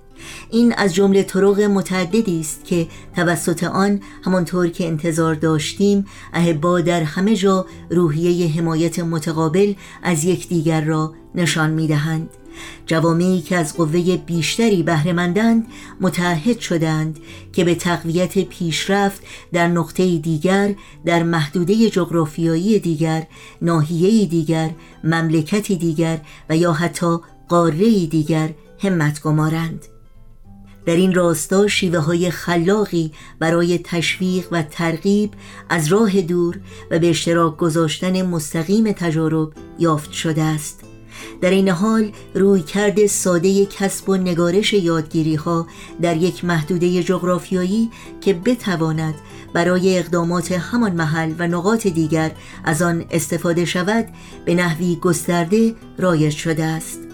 این 0.52 0.74
از 0.78 0.96
جمله 0.96 1.24
طرق 1.24 1.62
متعددی 1.62 2.40
است 2.40 2.66
که 2.66 2.88
توسط 3.16 3.64
آن 3.64 4.02
همانطور 4.26 4.68
که 4.68 4.88
انتظار 4.88 5.36
داشتیم 5.36 6.06
اهبا 6.34 6.82
در 6.82 7.04
همه 7.04 7.36
جا 7.36 7.66
روحیه 7.90 8.52
حمایت 8.52 9.00
متقابل 9.00 9.74
از 10.04 10.24
یکدیگر 10.24 10.82
را 10.82 11.14
نشان 11.36 11.70
می‌دهند. 11.70 12.30
جوامعی 12.86 13.42
که 13.42 13.58
از 13.58 13.78
قوه 13.78 14.18
بیشتری 14.18 14.84
بهرهمندند 14.84 15.68
متعهد 16.02 16.60
شدند 16.60 17.20
که 17.54 17.64
به 17.64 17.76
تقویت 17.76 18.40
پیشرفت 18.40 19.22
در 19.54 19.68
نقطه 19.68 20.18
دیگر 20.18 20.76
در 21.06 21.24
محدوده 21.24 21.90
جغرافیایی 21.90 22.80
دیگر 22.80 23.28
ناحیه 23.62 24.26
دیگر 24.26 24.70
مملکتی 25.04 25.76
دیگر 25.76 26.22
و 26.50 26.58
یا 26.58 26.74
حتی 26.74 27.18
قاره 27.50 28.06
دیگر 28.06 28.50
همت 28.80 29.22
گمارند. 29.22 29.86
در 30.88 30.96
این 30.96 31.14
راستا 31.14 31.68
شیوه 31.68 32.00
های 32.00 32.32
خلاقی 32.32 33.12
برای 33.40 33.80
تشویق 33.84 34.48
و 34.52 34.62
ترغیب 34.62 35.32
از 35.70 35.88
راه 35.88 36.22
دور 36.22 36.60
و 36.92 37.00
به 37.00 37.10
اشتراک 37.10 37.58
گذاشتن 37.58 38.22
مستقیم 38.22 38.92
تجارب 38.92 39.50
یافت 39.80 40.12
شده 40.12 40.44
است. 40.44 40.84
در 41.42 41.50
این 41.50 41.70
حال 41.70 42.12
روی 42.36 42.62
کرد 42.62 43.06
ساده 43.06 43.66
کسب 43.66 44.10
و 44.10 44.18
نگارش 44.18 44.74
یادگیری 44.74 45.36
ها 45.36 45.68
در 46.02 46.18
یک 46.18 46.46
محدوده 46.46 47.04
جغرافیایی 47.04 47.90
که 48.22 48.34
بتواند 48.34 49.16
برای 49.54 50.00
اقدامات 50.00 50.52
همان 50.52 50.92
محل 50.92 51.34
و 51.40 51.48
نقاط 51.48 51.88
دیگر 51.88 52.32
از 52.64 52.82
آن 52.82 53.06
استفاده 53.12 53.66
شود 53.66 54.08
به 54.46 54.56
نحوی 54.56 54.96
گسترده 54.96 55.76
رایج 55.98 56.34
شده 56.34 56.64
است. 56.64 57.07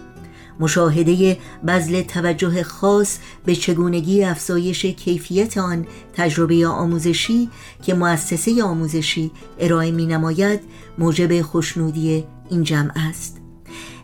مشاهده 0.60 1.38
بذل 1.68 2.02
توجه 2.02 2.64
خاص 2.64 3.18
به 3.46 3.56
چگونگی 3.56 4.24
افزایش 4.24 4.86
کیفیت 4.86 5.58
آن 5.58 5.86
تجربه 6.14 6.68
آموزشی 6.68 7.50
که 7.84 7.94
مؤسسه 7.94 8.64
آموزشی 8.64 9.32
ارائه 9.60 9.92
می 9.92 10.06
نماید 10.06 10.60
موجب 10.98 11.42
خوشنودی 11.42 12.24
این 12.50 12.64
جمع 12.64 12.92
است. 12.96 13.38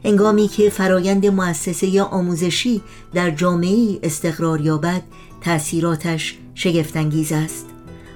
انگامی 0.03 0.47
که 0.47 0.69
فرایند 0.69 1.25
مؤسسه 1.25 2.01
آموزشی 2.01 2.81
در 3.13 3.31
جامعه 3.31 3.99
استقرار 4.03 4.61
یابد 4.61 5.01
تأثیراتش 5.41 6.37
شگفتانگیز 6.55 7.31
است. 7.31 7.65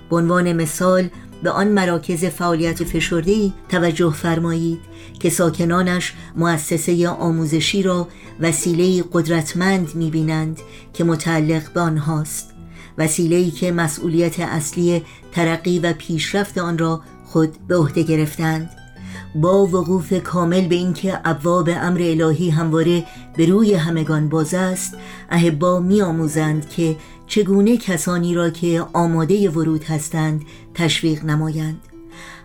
به 0.10 0.16
عنوان 0.16 0.54
مثال 0.54 1.10
به 1.44 1.50
آن 1.50 1.68
مراکز 1.68 2.26
فعالیت 2.26 2.84
فشرده‌ای 2.84 3.54
توجه 3.70 4.12
فرمایید 4.12 4.80
که 5.24 5.30
ساکنانش 5.30 6.14
مؤسسه 6.36 7.10
آموزشی 7.10 7.84
را 7.84 8.08
وسیله 8.40 9.04
قدرتمند 9.14 9.96
می‌بینند 9.96 10.60
که 10.94 11.04
متعلق 11.04 11.74
به 11.74 11.80
آنهاست. 11.80 12.54
وسیله‌ای 12.98 13.52
که 13.52 13.72
مسئولیت 13.72 14.40
اصلی 14.40 15.04
ترقی 15.32 15.80
و 15.80 15.94
پیشرفت 15.94 16.58
آن 16.58 16.78
را 16.78 17.02
خود 17.26 17.68
به 17.68 17.78
عهده 17.78 18.04
گرفتند. 18.04 18.70
با 19.36 19.66
وقوف 19.66 20.14
کامل 20.14 20.68
به 20.68 20.76
اینکه 20.76 21.20
ابواب 21.26 21.70
امر 21.70 22.02
الهی 22.02 22.50
همواره 22.50 23.04
به 23.38 23.46
روی 23.46 23.74
همگان 23.74 24.30
باز 24.30 24.54
است 24.54 24.98
احبا 25.30 25.80
می 25.80 26.02
آموزند 26.02 26.70
که 26.70 26.96
چگونه 27.28 27.78
کسانی 27.78 28.36
را 28.36 28.50
که 28.50 28.86
آماده 28.94 29.50
ورود 29.50 29.84
هستند 29.84 30.42
تشویق 30.74 31.26
نمایند. 31.26 31.93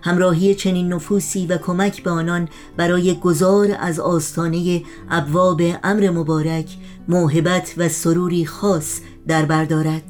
همراهی 0.03 0.55
چنین 0.55 0.93
نفوسی 0.93 1.47
و 1.47 1.59
کمک 1.59 2.03
به 2.03 2.11
آنان 2.11 2.49
برای 2.77 3.15
گذار 3.15 3.77
از 3.81 4.01
آستانه 4.01 4.83
ابواب 5.11 5.63
امر 5.85 6.11
مبارک 6.11 6.77
موهبت 7.09 7.75
و 7.77 7.89
سروری 7.89 8.47
خاص 8.47 9.01
در 9.27 9.45
بردارد 9.45 10.03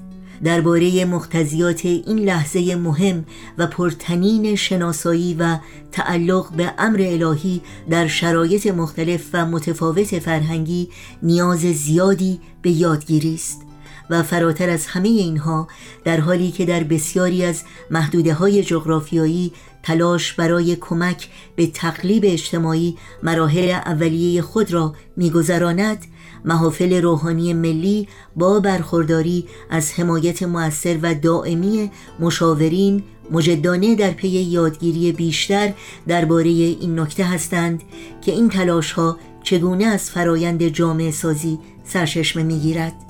درباره 0.45 1.05
مقتضیات 1.05 1.87
این 1.87 2.19
لحظه 2.19 2.77
مهم 2.77 3.25
و 3.59 3.67
پرتنین 3.67 4.57
شناسایی 4.57 5.35
و 5.35 5.59
تعلق 5.93 6.53
به 6.57 6.73
امر 6.79 7.03
الهی 7.03 7.61
در 7.91 8.07
شرایط 8.07 8.67
مختلف 8.67 9.29
و 9.33 9.47
متفاوت 9.47 10.19
فرهنگی 10.19 10.89
نیاز 11.23 11.61
زیادی 11.61 12.41
به 12.63 12.71
یادگیری 12.71 13.35
است 13.35 13.63
و 14.11 14.23
فراتر 14.23 14.71
از 14.71 14.87
همه 14.87 15.09
اینها 15.09 15.69
در 16.05 16.21
حالی 16.21 16.51
که 16.51 16.67
در 16.67 16.85
بسیاری 16.85 17.45
از 17.45 17.63
محدوده 17.91 18.35
های 18.35 18.63
جغرافیایی 18.63 19.53
تلاش 19.83 20.33
برای 20.33 20.77
کمک 20.77 21.29
به 21.57 21.67
تقلیب 21.67 22.23
اجتماعی 22.27 22.97
مراحل 23.23 23.71
اولیه 23.71 24.43
خود 24.43 24.73
را 24.73 24.95
میگذراند 25.17 26.05
محافل 26.45 27.03
روحانی 27.03 27.53
ملی 27.53 28.09
با 28.37 28.61
برخورداری 28.61 29.45
از 29.71 29.93
حمایت 29.93 30.43
مؤثر 30.43 30.99
و 31.03 31.15
دائمی 31.15 31.91
مشاورین 32.21 33.03
مجدانه 33.31 33.95
در 33.95 34.11
پی 34.11 34.29
یادگیری 34.29 35.13
بیشتر 35.13 35.73
درباره 36.09 36.49
این 36.51 37.01
نکته 37.01 37.25
هستند 37.25 37.83
که 38.23 38.33
این 38.33 38.49
تلاش 38.49 38.93
ها 38.93 39.19
چگونه 39.43 39.85
از 39.85 40.11
فرایند 40.11 40.69
جامعه 40.69 41.11
سازی 41.11 41.59
سرچشمه 41.85 42.43
می‌گیرد. 42.43 43.08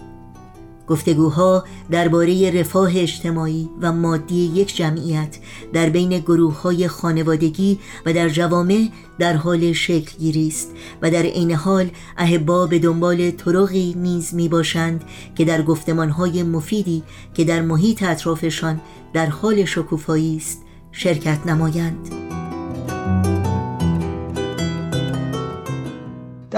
گفتگوها 0.88 1.64
درباره 1.90 2.50
رفاه 2.50 2.90
اجتماعی 2.94 3.68
و 3.80 3.92
مادی 3.92 4.52
یک 4.54 4.76
جمعیت 4.76 5.38
در 5.72 5.88
بین 5.88 6.18
گروه 6.18 6.60
های 6.60 6.88
خانوادگی 6.88 7.78
و 8.06 8.12
در 8.12 8.28
جوامع 8.28 8.88
در 9.18 9.36
حال 9.36 9.72
شکل 9.72 10.18
گیری 10.18 10.48
است 10.48 10.70
و 11.02 11.10
در 11.10 11.22
عین 11.22 11.52
حال 11.52 11.90
احبا 12.18 12.66
به 12.66 12.78
دنبال 12.78 13.30
طرقی 13.30 13.94
نیز 13.96 14.34
می 14.34 14.48
باشند 14.48 15.04
که 15.36 15.44
در 15.44 15.62
گفتمان 15.62 16.10
های 16.10 16.42
مفیدی 16.42 17.02
که 17.34 17.44
در 17.44 17.62
محیط 17.62 18.02
اطرافشان 18.02 18.80
در 19.12 19.26
حال 19.26 19.64
شکوفایی 19.64 20.36
است 20.36 20.62
شرکت 20.92 21.46
نمایند. 21.46 22.08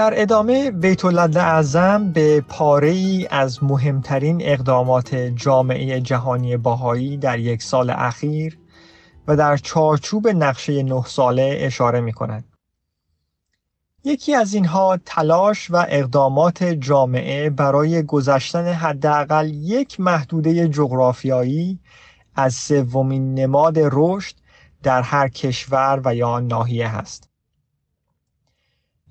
در 0.01 0.21
ادامه 0.21 0.71
بیت 0.71 1.05
اعظم 1.05 2.11
به 2.11 2.41
پاره 2.41 2.89
ای 2.89 3.27
از 3.31 3.63
مهمترین 3.63 4.37
اقدامات 4.41 5.15
جامعه 5.15 6.01
جهانی 6.01 6.57
باهایی 6.57 7.17
در 7.17 7.39
یک 7.39 7.63
سال 7.63 7.89
اخیر 7.89 8.59
و 9.27 9.35
در 9.35 9.57
چارچوب 9.57 10.27
نقشه 10.27 10.83
نه 10.83 11.03
ساله 11.05 11.57
اشاره 11.59 12.01
می 12.01 12.13
کند. 12.13 12.43
یکی 14.03 14.35
از 14.35 14.53
اینها 14.53 14.99
تلاش 15.05 15.71
و 15.71 15.85
اقدامات 15.89 16.63
جامعه 16.63 17.49
برای 17.49 18.03
گذشتن 18.03 18.65
حداقل 18.65 19.49
یک 19.53 19.99
محدوده 19.99 20.67
جغرافیایی 20.67 21.79
از 22.35 22.53
سومین 22.53 23.33
نماد 23.33 23.75
رشد 23.77 24.35
در 24.83 25.01
هر 25.01 25.27
کشور 25.27 26.01
و 26.05 26.15
یا 26.15 26.39
ناحیه 26.39 26.87
هست. 26.87 27.30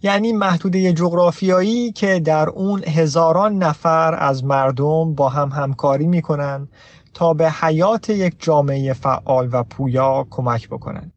یعنی 0.02 0.32
محدوده 0.32 0.92
جغرافیایی 0.92 1.92
که 1.92 2.20
در 2.20 2.48
اون 2.48 2.84
هزاران 2.84 3.58
نفر 3.58 4.14
از 4.14 4.44
مردم 4.44 5.14
با 5.14 5.28
هم 5.28 5.48
همکاری 5.48 6.06
می‌کنن 6.06 6.68
تا 7.14 7.34
به 7.34 7.50
حیات 7.50 8.10
یک 8.10 8.34
جامعه 8.38 8.92
فعال 8.92 9.48
و 9.52 9.62
پویا 9.62 10.26
کمک 10.30 10.68
بکنن. 10.68 11.12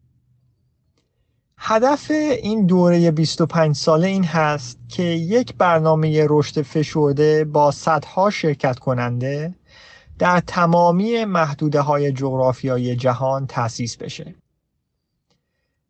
هدف 1.58 2.12
این 2.42 2.66
دوره 2.66 3.12
25 3.12 3.76
ساله 3.76 4.08
این 4.08 4.24
هست 4.24 4.80
که 4.90 5.04
یک 5.04 5.56
برنامه 5.58 6.26
رشد 6.30 6.62
فشرده 6.62 7.46
با 7.46 7.72
صدها 7.72 8.30
شرکت 8.30 8.80
کننده 8.80 9.56
در 10.20 10.40
تمامی 10.40 11.26
محدوده 11.26 11.82
های 11.82 12.12
جغرافیایی 12.12 12.96
جهان 12.96 13.48
تأسیس 13.48 13.98
بشه. 13.98 14.36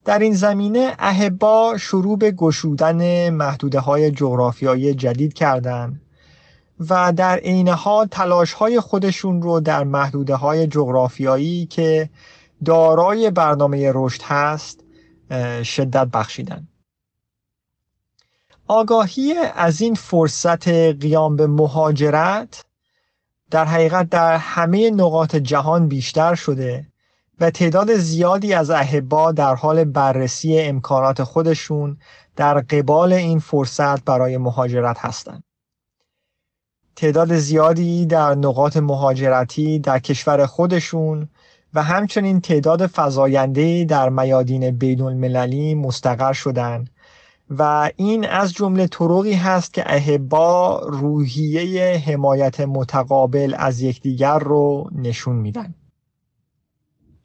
در 0.05 0.19
این 0.19 0.33
زمینه 0.33 0.95
اهبا 0.99 1.77
شروع 1.77 2.17
به 2.17 2.31
گشودن 2.31 3.29
محدوده 3.29 3.79
های 3.79 4.11
جغرافیایی 4.11 4.93
جدید 4.93 5.33
کردند 5.33 6.01
و 6.89 7.13
در 7.13 7.37
عین 7.37 7.69
حال 7.69 8.07
تلاش 8.07 8.53
های 8.53 8.79
خودشون 8.79 9.41
رو 9.41 9.59
در 9.59 9.83
محدوده 9.83 10.35
های 10.35 10.67
جغرافیایی 10.67 11.65
که 11.65 12.09
دارای 12.65 13.31
برنامه 13.31 13.91
رشد 13.95 14.21
هست 14.21 14.83
شدت 15.63 16.07
بخشیدن. 16.07 16.67
آگاهی 18.67 19.33
از 19.55 19.81
این 19.81 19.95
فرصت 19.95 20.67
قیام 20.67 21.35
به 21.35 21.47
مهاجرت 21.47 22.65
در 23.51 23.65
حقیقت 23.65 24.09
در 24.09 24.37
همه 24.37 24.91
نقاط 24.91 25.35
جهان 25.35 25.87
بیشتر 25.87 26.35
شده. 26.35 26.92
و 27.39 27.49
تعداد 27.49 27.95
زیادی 27.95 28.53
از 28.53 28.69
احبا 28.69 29.31
در 29.31 29.55
حال 29.55 29.83
بررسی 29.83 30.59
امکانات 30.59 31.23
خودشون 31.23 31.97
در 32.35 32.59
قبال 32.59 33.13
این 33.13 33.39
فرصت 33.39 34.03
برای 34.03 34.37
مهاجرت 34.37 34.97
هستند. 34.99 35.43
تعداد 36.95 37.35
زیادی 37.35 38.05
در 38.05 38.35
نقاط 38.35 38.77
مهاجرتی 38.77 39.79
در 39.79 39.99
کشور 39.99 40.45
خودشون 40.45 41.29
و 41.73 41.83
همچنین 41.83 42.41
تعداد 42.41 42.87
فزاینده 42.87 43.85
در 43.85 44.09
میادین 44.09 44.71
بین 44.71 45.01
المللی 45.01 45.75
مستقر 45.75 46.33
شدند 46.33 46.89
و 47.49 47.91
این 47.95 48.25
از 48.25 48.53
جمله 48.53 48.87
طرقی 48.87 49.33
هست 49.33 49.73
که 49.73 49.83
احبا 49.85 50.79
روحیه 50.79 51.97
حمایت 51.97 52.59
متقابل 52.59 53.55
از 53.57 53.81
یکدیگر 53.81 54.39
رو 54.39 54.89
نشون 54.95 55.35
میدن. 55.35 55.75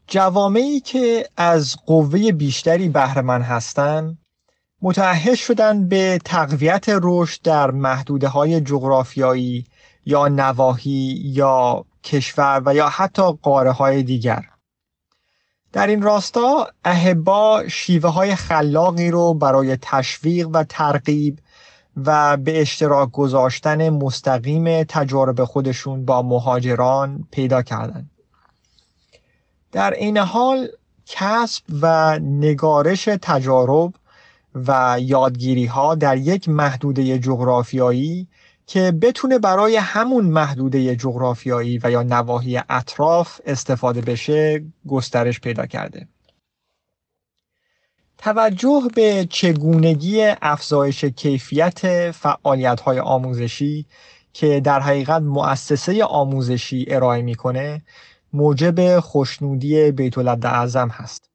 جوامعی 0.08 0.80
که 0.80 1.28
از 1.36 1.76
قوه 1.86 2.32
بیشتری 2.32 2.88
بهرهمند 2.88 3.42
هستند 3.42 4.18
متعهد 4.82 5.34
شدن 5.34 5.88
به 5.88 6.18
تقویت 6.24 6.86
رشد 6.88 7.42
در 7.42 7.70
محدوده 7.70 8.28
های 8.28 8.60
جغرافیایی 8.60 9.66
یا 10.04 10.28
نواحی 10.28 11.22
یا 11.24 11.84
کشور 12.04 12.62
و 12.66 12.74
یا 12.74 12.88
حتی 12.88 13.32
قاره 13.42 13.72
های 13.72 14.02
دیگر 14.02 14.44
در 15.72 15.86
این 15.86 16.02
راستا 16.02 16.66
اهبا 16.84 17.64
شیوه 17.68 18.10
های 18.10 18.34
خلاقی 18.34 19.10
رو 19.10 19.34
برای 19.34 19.76
تشویق 19.82 20.48
و 20.52 20.64
ترغیب 20.64 21.38
و 21.96 22.36
به 22.36 22.60
اشتراک 22.60 23.10
گذاشتن 23.10 23.88
مستقیم 23.90 24.82
تجارب 24.82 25.44
خودشون 25.44 26.04
با 26.04 26.22
مهاجران 26.22 27.28
پیدا 27.30 27.62
کردند. 27.62 28.10
در 29.72 29.90
این 29.90 30.18
حال 30.18 30.68
کسب 31.06 31.62
و 31.82 32.18
نگارش 32.18 33.04
تجارب 33.22 33.92
و 34.54 34.96
یادگیری 35.00 35.66
ها 35.66 35.94
در 35.94 36.16
یک 36.16 36.48
محدوده 36.48 37.18
جغرافیایی 37.18 38.28
که 38.66 38.92
بتونه 38.92 39.38
برای 39.38 39.76
همون 39.76 40.24
محدوده 40.24 40.96
جغرافیایی 40.96 41.80
و 41.82 41.90
یا 41.90 42.02
نواحی 42.02 42.60
اطراف 42.68 43.40
استفاده 43.46 44.00
بشه 44.00 44.64
گسترش 44.88 45.40
پیدا 45.40 45.66
کرده. 45.66 46.08
توجه 48.18 48.82
به 48.94 49.26
چگونگی 49.30 50.22
افزایش 50.42 51.04
کیفیت 51.04 52.10
فعالیت 52.10 52.80
های 52.80 52.98
آموزشی 53.00 53.86
که 54.32 54.60
در 54.60 54.80
حقیقت 54.80 55.22
مؤسسه 55.22 56.04
آموزشی 56.04 56.86
ارائه 56.88 57.22
می‌کنه 57.22 57.82
موجب 58.32 59.00
خوشنودی 59.00 59.92
بیت 59.92 60.18
اعظم 60.18 60.88
هست. 60.88 61.30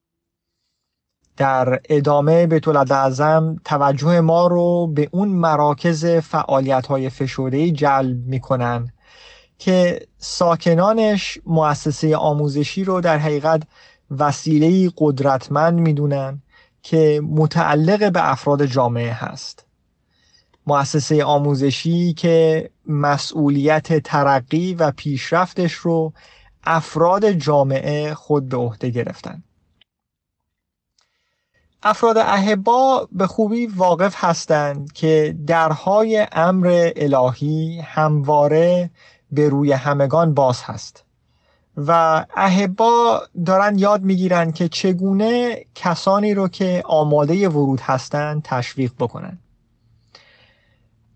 در 1.37 1.79
ادامه 1.89 2.47
بیت 2.47 2.67
اعظم 2.67 3.55
توجه 3.65 4.21
ما 4.21 4.47
رو 4.47 4.87
به 4.87 5.09
اون 5.11 5.27
مراکز 5.27 6.05
فعالیت 6.05 6.87
های 6.87 7.09
فشرده 7.09 7.71
جلب 7.71 8.17
می‌کنن 8.25 8.93
که 9.57 10.07
ساکنانش 10.17 11.37
مؤسسه 11.45 12.17
آموزشی 12.17 12.83
رو 12.83 13.01
در 13.01 13.17
حقیقت 13.17 13.63
وسیله 14.11 14.91
قدرتمند 14.97 15.79
می‌دونن 15.79 16.41
که 16.81 17.21
متعلق 17.23 18.11
به 18.11 18.31
افراد 18.31 18.65
جامعه 18.65 19.13
هست 19.13 19.65
مؤسسه 20.67 21.23
آموزشی 21.23 22.13
که 22.13 22.69
مسئولیت 22.87 24.03
ترقی 24.03 24.73
و 24.73 24.91
پیشرفتش 24.91 25.73
رو 25.73 26.13
افراد 26.63 27.31
جامعه 27.31 28.13
خود 28.13 28.49
به 28.49 28.57
عهده 28.57 28.89
گرفتن. 28.89 29.43
افراد 31.83 32.17
احبا 32.17 33.07
به 33.11 33.27
خوبی 33.27 33.65
واقف 33.65 34.15
هستند 34.17 34.93
که 34.93 35.35
درهای 35.47 36.27
امر 36.31 36.91
الهی 36.95 37.79
همواره 37.79 38.89
به 39.31 39.49
روی 39.49 39.71
همگان 39.71 40.33
باز 40.33 40.61
هست 40.63 41.03
و 41.77 42.25
احبا 42.35 43.21
دارن 43.45 43.79
یاد 43.79 44.01
می‌گیرن 44.01 44.51
که 44.51 44.69
چگونه 44.69 45.65
کسانی 45.75 46.33
رو 46.33 46.47
که 46.47 46.83
آماده 46.85 47.49
ورود 47.49 47.79
هستند 47.79 48.41
تشویق 48.43 48.91
بکنن. 48.99 49.37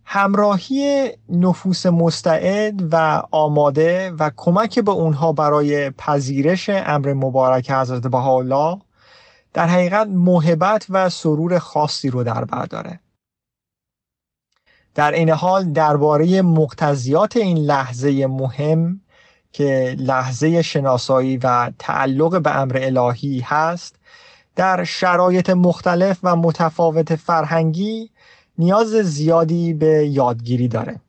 همراهی 0.09 1.11
نفوس 1.29 1.85
مستعد 1.85 2.93
و 2.93 3.23
آماده 3.31 4.11
و 4.11 4.31
کمک 4.37 4.79
به 4.79 4.91
اونها 4.91 5.33
برای 5.33 5.89
پذیرش 5.89 6.69
امر 6.69 7.13
مبارک 7.13 7.71
حضرت 7.71 8.07
بهاءالله 8.07 8.81
در 9.53 9.67
حقیقت 9.67 10.07
محبت 10.07 10.85
و 10.89 11.09
سرور 11.09 11.59
خاصی 11.59 12.09
رو 12.09 12.23
در 12.23 12.45
بر 12.45 12.65
داره. 12.65 12.99
در 14.95 15.11
این 15.11 15.29
حال 15.29 15.71
درباره 15.71 16.41
مقتضیات 16.41 17.37
این 17.37 17.57
لحظه 17.57 18.27
مهم 18.27 19.01
که 19.51 19.95
لحظه 19.99 20.61
شناسایی 20.61 21.37
و 21.37 21.71
تعلق 21.79 22.41
به 22.41 22.57
امر 22.57 22.79
الهی 22.81 23.39
هست 23.39 23.95
در 24.55 24.83
شرایط 24.83 25.49
مختلف 25.49 26.19
و 26.23 26.35
متفاوت 26.35 27.15
فرهنگی 27.15 28.11
نیاز 28.57 28.87
زیادی 28.87 29.73
به 29.73 30.07
یادگیری 30.07 30.67
داره. 30.67 30.99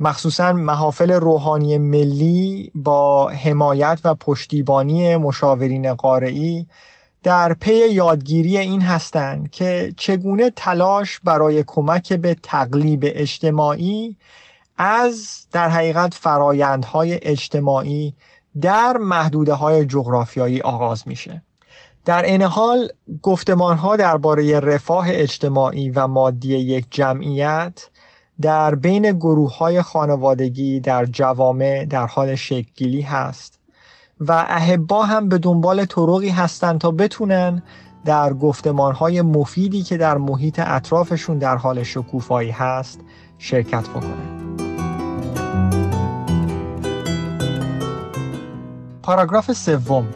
مخصوصا 0.00 0.52
محافل 0.52 1.12
روحانی 1.12 1.78
ملی 1.78 2.70
با 2.74 3.28
حمایت 3.28 4.00
و 4.04 4.14
پشتیبانی 4.14 5.16
مشاورین 5.16 5.94
قارعی 5.94 6.66
در 7.22 7.54
پی 7.54 7.88
یادگیری 7.88 8.58
این 8.58 8.80
هستند 8.80 9.50
که 9.50 9.94
چگونه 9.96 10.50
تلاش 10.50 11.20
برای 11.24 11.64
کمک 11.66 12.12
به 12.12 12.36
تقلیب 12.42 13.00
اجتماعی 13.04 14.16
از 14.76 15.46
در 15.52 15.68
حقیقت 15.68 16.14
فرایندهای 16.14 17.18
اجتماعی 17.22 18.14
در 18.60 18.96
محدوده 18.96 19.54
های 19.54 19.84
جغرافیایی 19.84 20.60
آغاز 20.60 21.08
میشه. 21.08 21.42
در 22.04 22.22
این 22.22 22.42
حال 22.42 22.88
گفتمان 23.22 23.76
ها 23.76 23.96
درباره 23.96 24.60
رفاه 24.60 25.06
اجتماعی 25.08 25.90
و 25.90 26.06
مادی 26.06 26.56
یک 26.56 26.86
جمعیت 26.90 27.88
در 28.40 28.74
بین 28.74 29.12
گروه 29.12 29.56
های 29.58 29.82
خانوادگی 29.82 30.80
در 30.80 31.04
جوامع 31.04 31.84
در 31.84 32.06
حال 32.06 32.34
شکلگیری 32.34 33.00
هست 33.00 33.58
و 34.20 34.32
احبا 34.48 35.02
هم 35.02 35.28
به 35.28 35.38
دنبال 35.38 35.84
طرقی 35.84 36.28
هستند 36.28 36.80
تا 36.80 36.90
بتونن 36.90 37.62
در 38.04 38.32
گفتمان 38.32 38.94
های 38.94 39.22
مفیدی 39.22 39.82
که 39.82 39.96
در 39.96 40.18
محیط 40.18 40.58
اطرافشون 40.58 41.38
در 41.38 41.56
حال 41.56 41.82
شکوفایی 41.82 42.50
هست 42.50 43.00
شرکت 43.38 43.88
بکنن. 43.88 44.42
پاراگراف 49.02 49.52
سوم. 49.52 50.08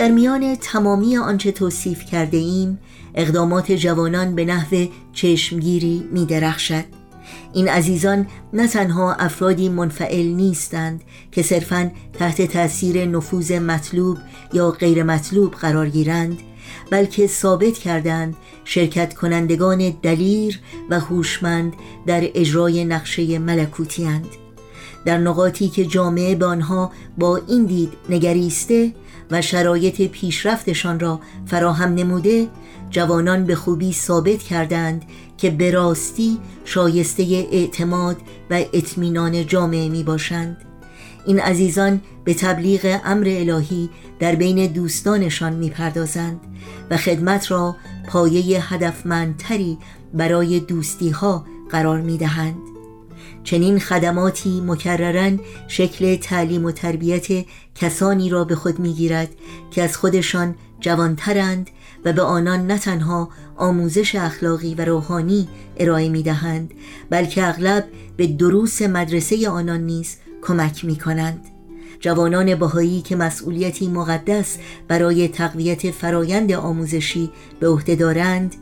در 0.00 0.10
میان 0.10 0.54
تمامی 0.54 1.16
آنچه 1.16 1.52
توصیف 1.52 2.04
کرده 2.04 2.36
ایم 2.36 2.78
اقدامات 3.14 3.72
جوانان 3.72 4.34
به 4.34 4.44
نحو 4.44 4.86
چشمگیری 5.12 6.04
می 6.12 6.26
درخشد. 6.26 6.84
این 7.54 7.68
عزیزان 7.68 8.26
نه 8.52 8.68
تنها 8.68 9.14
افرادی 9.14 9.68
منفعل 9.68 10.26
نیستند 10.26 11.00
که 11.32 11.42
صرفا 11.42 11.90
تحت 12.12 12.42
تاثیر 12.42 13.04
نفوذ 13.04 13.52
مطلوب 13.52 14.18
یا 14.52 14.70
غیر 14.70 15.02
مطلوب 15.02 15.54
قرار 15.54 15.88
گیرند 15.88 16.38
بلکه 16.90 17.26
ثابت 17.26 17.78
کردند 17.78 18.36
شرکت 18.64 19.14
کنندگان 19.14 19.94
دلیر 20.02 20.60
و 20.90 21.00
هوشمند 21.00 21.72
در 22.06 22.30
اجرای 22.34 22.84
نقشه 22.84 23.38
ملکوتی 23.38 24.04
هند. 24.04 24.28
در 25.04 25.18
نقاطی 25.18 25.68
که 25.68 25.84
جامعه 25.84 26.34
به 26.34 26.46
آنها 26.46 26.92
با 27.18 27.40
این 27.48 27.64
دید 27.64 27.92
نگریسته 28.10 28.92
و 29.30 29.42
شرایط 29.42 30.02
پیشرفتشان 30.02 31.00
را 31.00 31.20
فراهم 31.46 31.94
نموده 31.94 32.48
جوانان 32.90 33.44
به 33.44 33.54
خوبی 33.54 33.92
ثابت 33.92 34.42
کردند 34.42 35.04
که 35.38 35.50
به 35.50 35.70
راستی 35.70 36.38
شایسته 36.64 37.22
اعتماد 37.52 38.16
و 38.50 38.64
اطمینان 38.72 39.46
جامعه 39.46 39.88
می 39.88 40.02
باشند. 40.02 40.56
این 41.26 41.40
عزیزان 41.40 42.00
به 42.24 42.34
تبلیغ 42.34 43.00
امر 43.04 43.26
الهی 43.28 43.90
در 44.18 44.34
بین 44.34 44.66
دوستانشان 44.66 45.52
می 45.52 45.70
پردازند 45.70 46.40
و 46.90 46.96
خدمت 46.96 47.50
را 47.50 47.76
پایه 48.08 48.72
هدفمندتری 48.72 49.78
برای 50.14 50.60
دوستی 50.60 51.10
ها 51.10 51.46
قرار 51.70 52.00
می 52.00 52.18
دهند. 52.18 52.69
چنین 53.44 53.78
خدماتی 53.78 54.60
مکررن 54.60 55.40
شکل 55.68 56.16
تعلیم 56.16 56.64
و 56.64 56.72
تربیت 56.72 57.46
کسانی 57.74 58.30
را 58.30 58.44
به 58.44 58.54
خود 58.54 58.78
می‌گیرد 58.78 59.28
که 59.70 59.82
از 59.82 59.96
خودشان 59.96 60.54
جوانترند 60.80 61.70
و 62.04 62.12
به 62.12 62.22
آنان 62.22 62.66
نه 62.66 62.78
تنها 62.78 63.28
آموزش 63.56 64.14
اخلاقی 64.14 64.74
و 64.74 64.84
روحانی 64.84 65.48
ارائه 65.76 66.08
می 66.08 66.22
دهند 66.22 66.74
بلکه 67.10 67.48
اغلب 67.48 67.84
به 68.16 68.26
دروس 68.26 68.82
مدرسه 68.82 69.48
آنان 69.48 69.80
نیز 69.80 70.16
کمک 70.42 70.84
می 70.84 70.96
کنند 70.96 71.46
جوانان 72.00 72.54
باهایی 72.54 73.02
که 73.02 73.16
مسئولیتی 73.16 73.88
مقدس 73.88 74.56
برای 74.88 75.28
تقویت 75.28 75.90
فرایند 75.90 76.52
آموزشی 76.52 77.30
به 77.60 77.68
عهده 77.68 77.94
دارند 77.94 78.54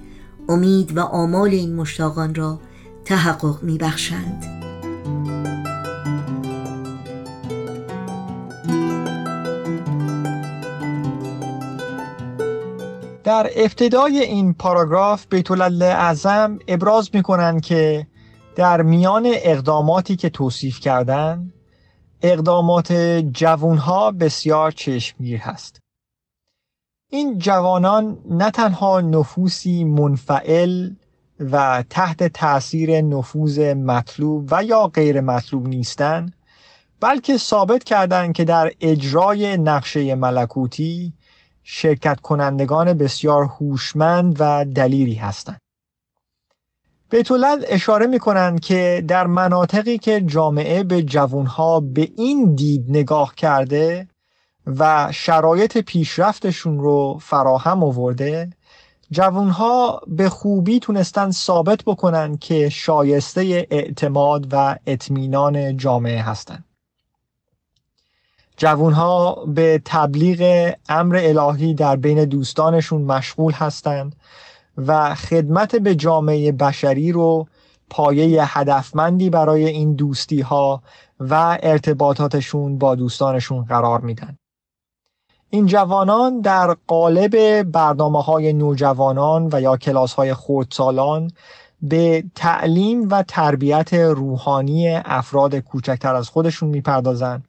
امید 0.49 0.97
و 0.97 1.01
آمال 1.01 1.51
این 1.51 1.75
مشتاقان 1.75 2.35
را 2.35 2.61
تحقق 3.05 3.63
می 3.63 3.79
بخشند. 3.79 4.58
در 13.29 13.51
ابتدای 13.57 14.19
این 14.19 14.55
پاراگراف 14.55 15.27
بیت 15.27 15.51
اعظم 15.83 16.59
ابراز 16.69 17.11
می 17.13 17.23
کنند 17.23 17.61
که 17.61 18.07
در 18.57 18.83
میان 18.83 19.23
اقداماتی 19.27 20.17
که 20.17 20.31
توصیف 20.31 20.81
کردن 20.81 21.53
اقدامات 22.23 22.93
جوانها 23.33 24.11
بسیار 24.11 24.71
چشمگیر 24.71 25.39
هست. 25.41 25.81
این 27.11 27.39
جوانان 27.39 28.19
نه 28.31 28.51
تنها 28.51 29.01
نفوسی 29.01 29.85
منفعل 29.85 30.91
و 31.41 31.85
تحت 31.91 32.25
تاثیر 32.25 33.01
نفوذ 33.01 33.59
مطلوب 33.59 34.49
و 34.51 34.65
یا 34.65 34.87
غیر 34.87 35.21
مطلوب 35.21 35.69
نیستند 35.69 36.35
بلکه 37.01 37.37
ثابت 37.37 37.85
کردند 37.85 38.35
که 38.35 38.45
در 38.45 38.73
اجرای 38.81 39.57
نقشه 39.57 40.15
ملکوتی 40.15 41.13
شرکت 41.63 42.21
کنندگان 42.21 42.93
بسیار 42.93 43.45
هوشمند 43.45 44.37
و 44.39 44.65
دلیری 44.65 45.15
هستند. 45.15 45.61
بیت 47.11 47.29
اشاره 47.69 48.07
می 48.07 48.19
کنند 48.19 48.61
که 48.61 49.05
در 49.09 49.27
مناطقی 49.27 49.99
که 49.99 50.21
جامعه 50.21 50.83
به 50.83 51.03
جوانها 51.03 51.81
به 51.81 52.09
این 52.17 52.55
دید 52.55 52.85
نگاه 52.89 53.35
کرده 53.35 54.09
و 54.67 55.09
شرایط 55.13 55.79
پیشرفتشون 55.79 56.79
رو 56.79 57.19
فراهم 57.23 57.85
آورده 57.85 58.51
جوانها 59.11 60.03
به 60.07 60.29
خوبی 60.29 60.81
تونستن 60.81 61.31
ثابت 61.31 61.85
بکنن 61.85 62.37
که 62.37 62.69
شایسته 62.69 63.67
اعتماد 63.71 64.47
و 64.53 64.77
اطمینان 64.87 65.77
جامعه 65.77 66.23
هستند. 66.23 66.65
جوانها 68.57 69.45
به 69.47 69.83
تبلیغ 69.85 70.73
امر 70.89 71.21
الهی 71.23 71.75
در 71.75 71.97
بین 71.97 72.25
دوستانشون 72.25 73.03
مشغول 73.03 73.53
هستند 73.53 74.17
و 74.77 75.15
خدمت 75.15 75.77
به 75.77 75.95
جامعه 75.95 76.53
بشری 76.53 77.13
رو 77.13 77.47
پایه 77.91 78.59
هدفمندی 78.59 79.31
برای 79.31 79.67
این 79.67 79.95
دوستی 79.95 80.41
ها 80.41 80.83
و 81.21 81.59
ارتباطاتشون 81.63 82.79
با 82.79 82.95
دوستانشون 82.95 83.65
قرار 83.65 84.01
میدن. 84.01 84.38
این 85.51 85.67
جوانان 85.67 86.41
در 86.41 86.77
قالب 86.87 87.63
برنامه 87.63 88.23
های 88.23 88.53
نوجوانان 88.53 89.49
و 89.53 89.61
یا 89.61 89.77
کلاس 89.77 90.15
های 90.15 90.35
خردسالان 90.35 91.31
به 91.83 92.25
تعلیم 92.35 93.09
و 93.11 93.23
تربیت 93.23 93.95
روحانی 93.95 94.97
افراد 94.97 95.55
کوچکتر 95.55 96.15
از 96.15 96.29
خودشون 96.29 96.69
می‌پردازند 96.69 97.45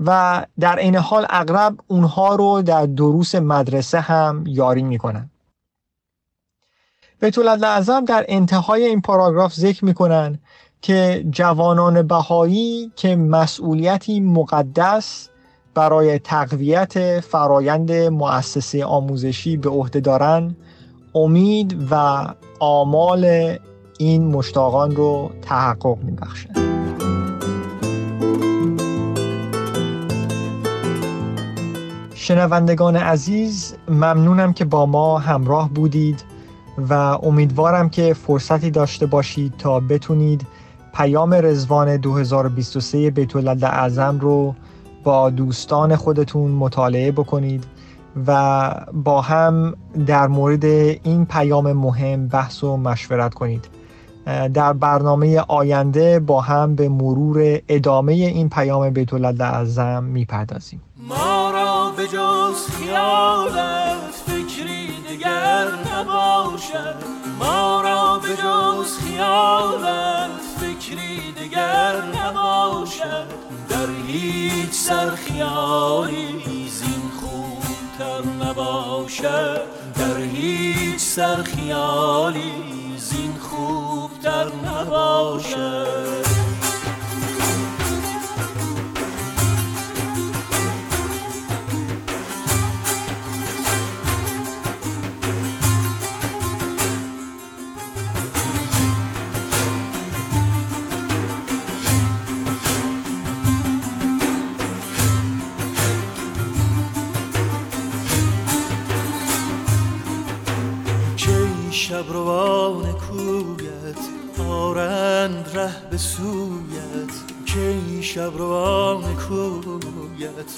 و 0.00 0.46
در 0.60 0.76
این 0.76 0.96
حال 0.96 1.26
اغلب 1.30 1.76
اونها 1.86 2.34
رو 2.34 2.62
در 2.62 2.86
دروس 2.86 3.34
مدرسه 3.34 4.00
هم 4.00 4.44
یاری 4.46 4.82
می‌کنن. 4.82 5.30
بیت 7.20 7.38
اعظم 7.38 8.04
در 8.04 8.24
انتهای 8.28 8.84
این 8.84 9.00
پاراگراف 9.00 9.54
ذکر 9.54 9.84
می‌کنن 9.84 10.38
که 10.82 11.26
جوانان 11.30 12.02
بهایی 12.02 12.92
که 12.96 13.16
مسئولیتی 13.16 14.20
مقدس 14.20 15.28
برای 15.74 16.18
تقویت 16.18 17.20
فرایند 17.20 17.92
مؤسسه 17.92 18.84
آموزشی 18.84 19.56
به 19.56 19.70
عهده 19.70 20.00
دارن 20.00 20.56
امید 21.14 21.76
و 21.90 22.26
آمال 22.60 23.56
این 23.98 24.26
مشتاقان 24.26 24.96
رو 24.96 25.30
تحقق 25.42 25.98
میبخشه. 26.02 26.48
شنوندگان 32.14 32.96
عزیز 32.96 33.74
ممنونم 33.88 34.52
که 34.52 34.64
با 34.64 34.86
ما 34.86 35.18
همراه 35.18 35.70
بودید 35.70 36.24
و 36.78 36.92
امیدوارم 37.22 37.90
که 37.90 38.14
فرصتی 38.14 38.70
داشته 38.70 39.06
باشید 39.06 39.56
تا 39.58 39.80
بتونید 39.80 40.46
پیام 40.94 41.34
رزوان 41.34 41.96
2023 41.96 43.10
بیت 43.10 43.36
اعظم 43.64 44.18
رو 44.20 44.54
با 45.04 45.30
دوستان 45.30 45.96
خودتون 45.96 46.50
مطالعه 46.50 47.12
بکنید 47.12 47.64
و 48.26 48.70
با 48.92 49.20
هم 49.20 49.74
در 50.06 50.26
مورد 50.26 50.64
این 50.64 51.26
پیام 51.26 51.72
مهم 51.72 52.28
بحث 52.28 52.64
و 52.64 52.76
مشورت 52.76 53.34
کنید. 53.34 53.64
در 54.54 54.72
برنامه 54.72 55.40
آینده 55.48 56.20
با 56.20 56.40
هم 56.40 56.74
به 56.74 56.88
مرور 56.88 57.58
ادامه 57.68 58.12
این 58.12 58.48
پیام 58.48 58.90
بیت 58.90 59.14
اعظم 59.40 60.04
می‌پردازیم. 60.04 60.82
ما 61.08 61.50
را 61.50 61.92
به 61.96 62.06
جز 62.06 62.66
خیالت 62.70 64.12
فکری 64.26 64.86
دیگر 65.08 65.66
نباشد. 65.92 66.96
ما 67.38 67.80
را 67.80 68.18
به 68.18 68.28
جز 68.28 68.98
خیالت 68.98 70.30
فکری 70.60 71.32
دیگر 71.42 72.02
نباشد. 72.14 73.51
در 73.72 73.86
هیچ 74.06 74.72
سر 74.72 75.10
خیالی 75.10 76.68
زین 76.68 77.10
خوبتر 77.20 78.28
نباشد 78.44 79.62
در 79.94 80.18
هیچ 80.20 81.00
سر 81.00 81.42
خیالی 81.42 82.52
زین 82.98 83.34
خوبتر 83.40 84.46
نباشد 84.64 86.41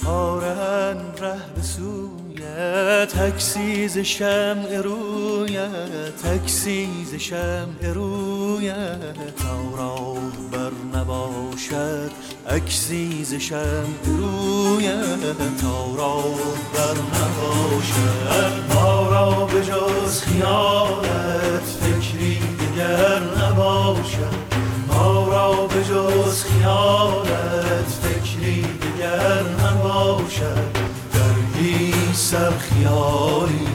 آرند 0.07 1.19
ره 1.21 1.37
به 1.55 1.63
سویت 1.63 3.09
تکسیز 3.09 3.99
شمع 3.99 4.77
رویت 4.77 6.17
تکسیز 6.23 7.15
شمع 7.15 7.93
رویت 7.95 9.37
تا 9.37 9.77
بر 10.53 10.99
نباشد 10.99 12.11
اکسیز 12.47 13.35
شمع 13.35 14.05
رویت 14.05 15.61
تا 15.61 15.87
بر 16.75 16.97
نباشد 17.15 18.75
ما 18.75 19.11
را 19.11 19.47
به 19.47 19.65
جز 19.65 20.21
خیالت 20.21 21.63
فکری 21.81 22.39
دیگر 22.39 23.21
نباشد. 23.21 24.45
ما 24.89 25.29
را 25.29 25.67
به 25.67 25.85
جز 25.85 26.45
خیالت 26.45 27.24
سر 32.35 32.51
خیالی. 32.51 33.74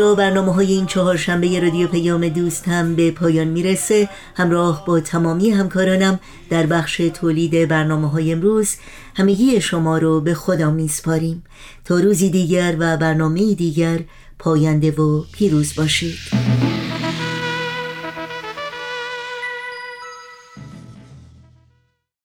برنامه 0.00 0.52
های 0.52 0.72
این 0.72 0.86
چهارشنبه 0.86 1.60
رادیو 1.60 1.88
پیام 1.88 2.28
دوست 2.28 2.68
هم 2.68 2.94
به 2.94 3.10
پایان 3.10 3.46
می‌رسه. 3.46 4.08
همراه 4.34 4.84
با 4.86 5.00
تمامی 5.00 5.50
همکارانم 5.50 6.20
در 6.50 6.66
بخش 6.66 6.96
تولید 6.96 7.68
برنامه 7.68 8.10
های 8.10 8.32
امروز 8.32 8.76
همگی 9.14 9.60
شما 9.60 9.98
رو 9.98 10.20
به 10.20 10.34
خدا 10.34 10.70
میسپاریم. 10.70 11.42
تا 11.84 11.98
روزی 11.98 12.30
دیگر 12.30 12.76
و 12.78 12.96
برنامه 12.96 13.54
دیگر 13.54 14.00
پاینده 14.38 14.90
و 14.90 15.24
پیروز 15.32 15.74
باشید. 15.74 16.49